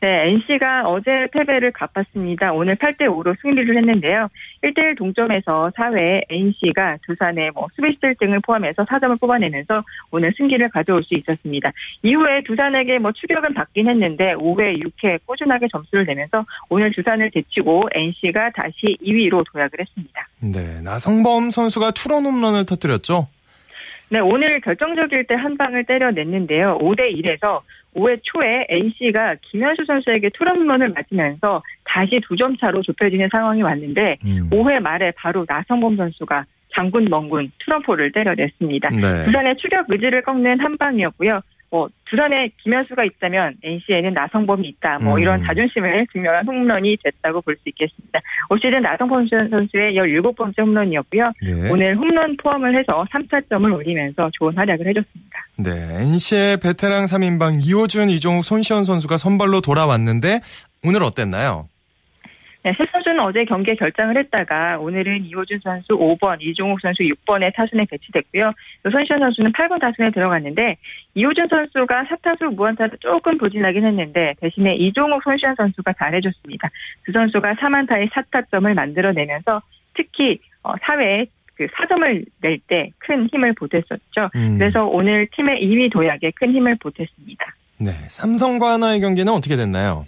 네, 0.02 0.30
NC가 0.30 0.88
어제 0.88 1.28
패배를 1.34 1.72
갚았습니다. 1.72 2.54
오늘 2.54 2.76
8대 2.76 3.02
5로 3.02 3.36
승리를 3.42 3.76
했는데요. 3.76 4.30
1대1 4.64 4.98
동점에서 4.98 5.72
4회에 5.76 6.24
NC가 6.30 6.98
두산의 7.06 7.52
뭐 7.54 7.68
수비수들 7.76 8.16
등을 8.20 8.40
포함해서 8.46 8.86
4점을 8.86 9.20
뽑아내면서 9.20 9.84
오늘 10.12 10.34
승기를 10.38 10.70
가져올 10.70 11.04
수 11.04 11.16
있었습니다. 11.16 11.72
이후에 12.04 12.44
두산에게 12.46 13.00
뭐 13.00 13.12
추격은 13.12 13.54
받긴 13.54 13.90
했는데 13.90 14.36
5회, 14.36 14.82
6회 14.82 15.20
꾸준하게 15.26 15.68
점수를 15.70 16.06
내면서 16.06 16.46
오늘 16.70 16.92
두산을 16.94 17.32
제치고 17.32 17.82
NC가 17.94 18.52
다시 18.52 18.98
2위로 19.04 19.44
도약을 19.52 19.80
했습니다. 19.82 20.28
네, 20.42 20.82
나성범 20.82 21.52
선수가 21.52 21.92
투런 21.92 22.24
홈런을 22.26 22.66
터뜨렸죠? 22.66 23.28
네, 24.12 24.20
오늘 24.20 24.60
결정적일 24.62 25.26
때 25.28 25.36
한 25.36 25.56
방을 25.58 25.84
때려냈는데요. 25.84 26.80
5대 26.80 27.14
1에서 27.16 27.62
5회 27.96 28.20
초에 28.24 28.66
NC가 28.70 29.36
김현수 29.42 29.84
선수에게 29.86 30.30
투런런을 30.30 30.90
맞으면서 30.90 31.62
다시 31.86 32.20
두 32.28 32.36
점 32.38 32.56
차로 32.58 32.82
좁혀지는 32.84 33.30
상황이 33.32 33.62
왔는데 33.62 34.18
음. 34.26 34.50
5회 34.52 34.80
말에 34.80 35.12
바로 35.18 35.46
나성범 35.48 35.98
선수가 35.98 36.46
장군 36.78 37.06
멍군 37.06 37.52
투런포를 37.60 38.12
때려냈습니다. 38.12 38.90
네. 38.92 39.26
두산의 39.26 39.58
추격 39.58 39.86
의지를 39.90 40.22
꺾는 40.22 40.60
한 40.60 40.78
방이었고요. 40.78 41.42
뭐 41.72 41.88
두산에 42.10 42.50
김현수가 42.64 43.04
있다면 43.04 43.56
NC에는 43.64 44.14
나성범이 44.14 44.68
있다. 44.70 45.00
뭐 45.00 45.16
음. 45.16 45.20
이런 45.20 45.44
자존심을 45.46 46.08
증명한 46.12 46.48
홈런이 46.48 46.98
됐다고 47.04 47.42
볼 47.42 47.56
수 47.60 47.70
있겠습니다. 47.70 48.20
올 48.50 48.60
시즌 48.60 48.82
나성범 48.82 49.28
선수의 49.28 49.94
17번째 49.96 50.60
홈런이었고요. 50.60 51.32
네. 51.44 51.70
오늘 51.70 51.96
홈런 51.98 52.36
포함을 52.38 52.78
해서 52.78 53.06
3타점을 53.12 53.74
올리면서 53.76 54.30
좋은 54.34 54.56
활약을 54.56 54.88
해줬습니다. 54.88 55.46
네, 55.58 55.72
NC의 56.04 56.58
베테랑 56.62 57.06
3인방 57.06 57.66
이호준, 57.66 58.10
이종욱, 58.10 58.44
손시현 58.44 58.86
선수가 58.86 59.18
선발로 59.18 59.62
돌아왔는데 59.62 60.40
오늘 60.86 61.04
어땠나요? 61.04 61.68
네, 62.62 62.74
세 62.78 62.84
선수는 62.92 63.22
어제 63.22 63.46
경기에 63.46 63.76
결장을 63.76 64.18
했다가 64.18 64.80
오늘은 64.80 65.24
이호준 65.26 65.60
선수 65.64 65.94
5번, 65.94 66.42
이종욱 66.42 66.82
선수 66.82 67.04
6번에 67.04 67.54
타순에 67.56 67.86
배치됐고요. 67.90 68.52
또 68.84 68.92
손시현 68.92 69.20
선수는 69.20 69.54
8번 69.54 69.80
타순에 69.80 70.12
들어갔는데 70.12 70.76
이호준 71.16 71.48
선수가 71.50 72.04
4타수 72.04 72.56
무안타로 72.56 72.98
조금 73.00 73.38
부진하긴 73.38 73.86
했는데 73.86 74.34
대신에 74.42 74.76
이종욱, 74.76 75.24
손시현 75.24 75.56
선수가 75.56 75.94
잘해줬습니다. 75.94 76.70
두 77.06 77.14
선수가 77.14 77.54
3안타의 77.54 78.10
4타점을 78.12 78.74
만들어내면서 78.74 79.62
특히 79.94 80.40
4회에 80.64 81.28
그 81.56 81.68
4점을 81.68 82.26
낼 82.42 82.60
때 82.68 82.90
큰 83.00 83.28
힘을 83.32 83.54
보탰었죠. 83.54 84.30
음. 84.36 84.58
그래서 84.58 84.86
오늘 84.86 85.28
팀의 85.36 85.62
2위 85.64 85.92
도약에 85.92 86.32
큰 86.36 86.52
힘을 86.54 86.76
보탰습니다. 86.78 87.46
네, 87.80 87.92
삼성과 88.08 88.74
하나의 88.74 89.00
경기는 89.02 89.32
어떻게 89.32 89.56
됐나요? 89.56 90.06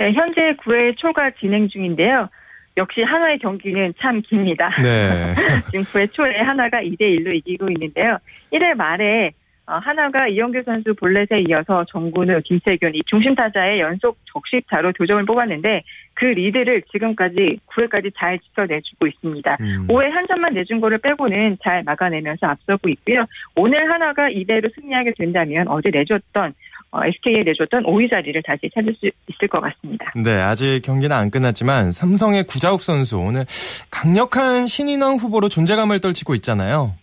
네, 0.00 0.12
현재 0.14 0.54
9회 0.64 0.96
초가 0.96 1.28
진행 1.38 1.68
중인데요. 1.68 2.30
역시 2.78 3.02
하나의 3.02 3.38
경기는 3.38 3.92
참 4.00 4.22
깁니다. 4.22 4.70
네. 4.82 5.34
지금 5.70 5.84
9회 5.84 6.10
초에 6.14 6.40
하나가 6.40 6.80
2대 6.80 7.00
1로 7.02 7.34
이기고 7.34 7.68
있는데요. 7.68 8.16
1회 8.50 8.74
말에 8.76 9.32
어, 9.66 9.74
하나가 9.74 10.26
이영규 10.26 10.62
선수 10.64 10.94
볼넷에 10.94 11.42
이어서 11.48 11.84
정근우, 11.84 12.40
김태균 12.44 12.94
이 12.94 13.02
중심 13.06 13.34
타자의 13.34 13.80
연속 13.80 14.16
적시타로 14.32 14.92
두 14.92 15.06
점을 15.06 15.22
뽑았는데 15.26 15.82
그 16.14 16.24
리드를 16.24 16.82
지금까지 16.90 17.60
9회까지 17.66 18.10
잘 18.18 18.38
지켜내주고 18.38 19.06
있습니다. 19.06 19.56
음. 19.60 19.86
5회 19.86 20.10
한 20.10 20.26
점만 20.26 20.54
내준 20.54 20.80
거를 20.80 20.96
빼고는 20.98 21.58
잘 21.62 21.82
막아내면서 21.84 22.46
앞서고 22.46 22.88
있고요. 22.88 23.26
오늘 23.54 23.92
하나가 23.92 24.30
이대로 24.30 24.70
승리하게 24.74 25.12
된다면 25.18 25.68
어제 25.68 25.90
내줬던 25.90 26.50
어, 26.50 26.52
SK에 26.92 27.42
내줬던 27.44 27.84
5위 27.84 28.10
자리를 28.10 28.42
다시 28.42 28.68
찾을 28.74 28.94
수 28.94 29.06
있을 29.28 29.48
것 29.48 29.60
같습니다. 29.60 30.12
네, 30.16 30.32
아직 30.40 30.80
경기는 30.82 31.14
안 31.14 31.30
끝났지만 31.30 31.92
삼성의 31.92 32.44
구자욱 32.44 32.80
선수 32.80 33.18
오늘 33.18 33.44
강력한 33.90 34.66
신인왕 34.66 35.16
후보로 35.16 35.48
존재감을 35.48 36.00
떨치고 36.00 36.34
있잖아요. 36.36 36.94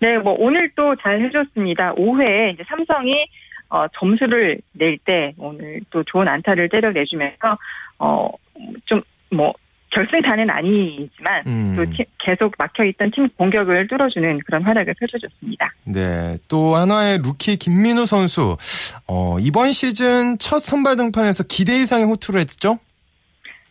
네, 0.00 0.16
뭐 0.18 0.34
오늘 0.38 0.70
또 0.76 0.94
잘 1.02 1.20
해줬습니다. 1.22 1.94
5회에 1.94 2.54
이제 2.54 2.62
삼성이 2.68 3.26
어, 3.68 3.86
점수를 3.98 4.58
낼 4.72 4.98
때 5.04 5.32
오늘 5.38 5.80
또 5.90 6.02
좋은 6.04 6.28
안타를 6.28 6.68
때려내주면서 6.68 7.58
어, 7.98 8.28
좀뭐 8.86 9.52
결승타는 9.90 10.48
아니지만 10.50 11.42
음. 11.46 11.74
또 11.76 11.84
팀- 11.90 12.04
계속 12.18 12.54
막혀있던 12.58 13.10
팀 13.10 13.28
공격을 13.30 13.88
뚫어주는 13.88 14.38
그런 14.46 14.62
활약을 14.62 14.94
펼쳐줬습니다. 14.98 15.72
네, 15.84 16.36
또 16.48 16.76
한화의 16.76 17.18
루키 17.18 17.56
김민우 17.56 18.06
선수 18.06 18.56
어, 19.08 19.36
이번 19.40 19.72
시즌 19.72 20.38
첫 20.38 20.60
선발 20.60 20.96
등판에서 20.96 21.44
기대 21.48 21.74
이상의 21.80 22.06
호투를 22.06 22.40
했죠? 22.40 22.78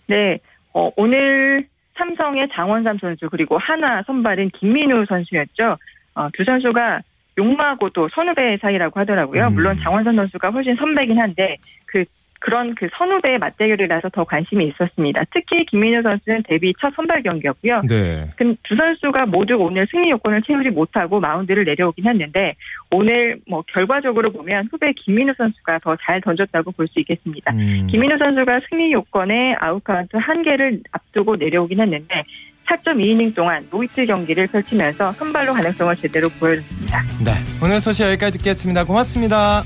네, 0.08 0.40
어, 0.74 0.90
오늘 0.98 1.66
삼성의 1.98 2.50
장원삼 2.54 2.98
선수 3.00 3.30
그리고 3.30 3.58
한화 3.58 4.02
선발은 4.08 4.52
김민우 4.60 5.06
선수였죠. 5.08 5.78
어, 6.16 6.30
두 6.34 6.44
선수가 6.44 7.02
용마고 7.38 7.90
또 7.92 8.10
선후배 8.14 8.58
사이라고 8.62 9.00
하더라고요. 9.00 9.48
음. 9.48 9.54
물론 9.54 9.80
장원삼 9.82 10.16
선수가 10.16 10.50
훨씬 10.50 10.76
선배긴 10.76 11.18
한데 11.20 11.56
그 11.86 12.04
그런 12.40 12.74
그 12.76 12.88
선후배의 12.98 13.38
맞대결이라서 13.40 14.10
더 14.10 14.24
관심이 14.24 14.68
있었습니다. 14.68 15.22
특히 15.34 15.66
김민우 15.66 16.02
선수는 16.02 16.44
데뷔 16.48 16.74
첫 16.80 16.94
선발 16.96 17.24
경기였고요. 17.24 17.82
네. 17.88 18.24
그 18.38 18.61
두 18.61 18.76
선수가 18.78 19.26
모두 19.28 19.56
오늘 19.56 19.88
승리 19.94 20.10
요건을 20.12 20.42
채우지 20.44 20.70
못하고 20.70 21.20
마운드를 21.20 21.66
내려오긴 21.66 22.08
했는데 22.08 22.56
오늘 22.92 23.40
뭐 23.48 23.64
결과적으로 23.74 24.32
보면 24.32 24.70
후배 24.72 24.94
김민우 24.94 25.34
선수가 25.38 25.80
더 25.80 25.96
잘 26.02 26.22
던졌다고 26.22 26.72
볼 26.72 26.88
수 26.88 27.00
있겠습니다. 27.02 27.54
음. 27.54 27.88
김민우 27.92 28.18
선수가 28.18 28.62
승리 28.70 28.92
요건에 28.94 29.56
아웃카운트 29.60 30.16
한 30.18 30.42
개를 30.44 30.82
앞두고 30.92 31.36
내려오긴 31.36 31.80
했는데 31.82 32.24
4.2이닝 32.68 33.36
동안 33.36 33.68
노히트 33.70 34.06
경기를 34.06 34.48
펼치면서 34.48 35.12
선발로 35.14 35.54
가능성을 35.54 35.96
제대로 35.98 36.30
보여줬습니다. 36.40 37.02
네, 37.26 37.32
오늘 37.64 37.80
소식 37.80 38.04
여기까지 38.06 38.38
듣겠습니다. 38.38 38.86
고맙습니다. 38.86 39.64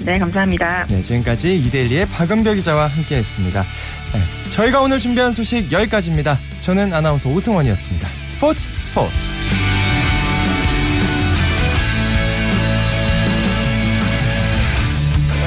네, 0.00 0.18
감사합니다. 0.18 0.86
네, 0.88 1.02
지금까지 1.02 1.56
이데일리의 1.56 2.06
박은별 2.06 2.56
기자와 2.56 2.86
함께했습니다. 2.86 3.62
네, 3.62 4.50
저희가 4.50 4.80
오늘 4.80 5.00
준비한 5.00 5.32
소식 5.32 5.70
여기까지입니다. 5.70 6.38
저는 6.60 6.92
아나운서 6.92 7.28
오승원이었습니다. 7.28 8.08
스포츠 8.26 8.68
스포츠. 8.80 9.14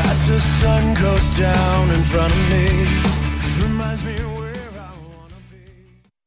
As 0.05 0.27
the 0.27 0.39
sun 0.39 0.95
goes 0.95 1.29
down 1.37 1.89
in 1.91 2.03
front 2.03 2.33
of 2.33 2.49
me 2.49 3.09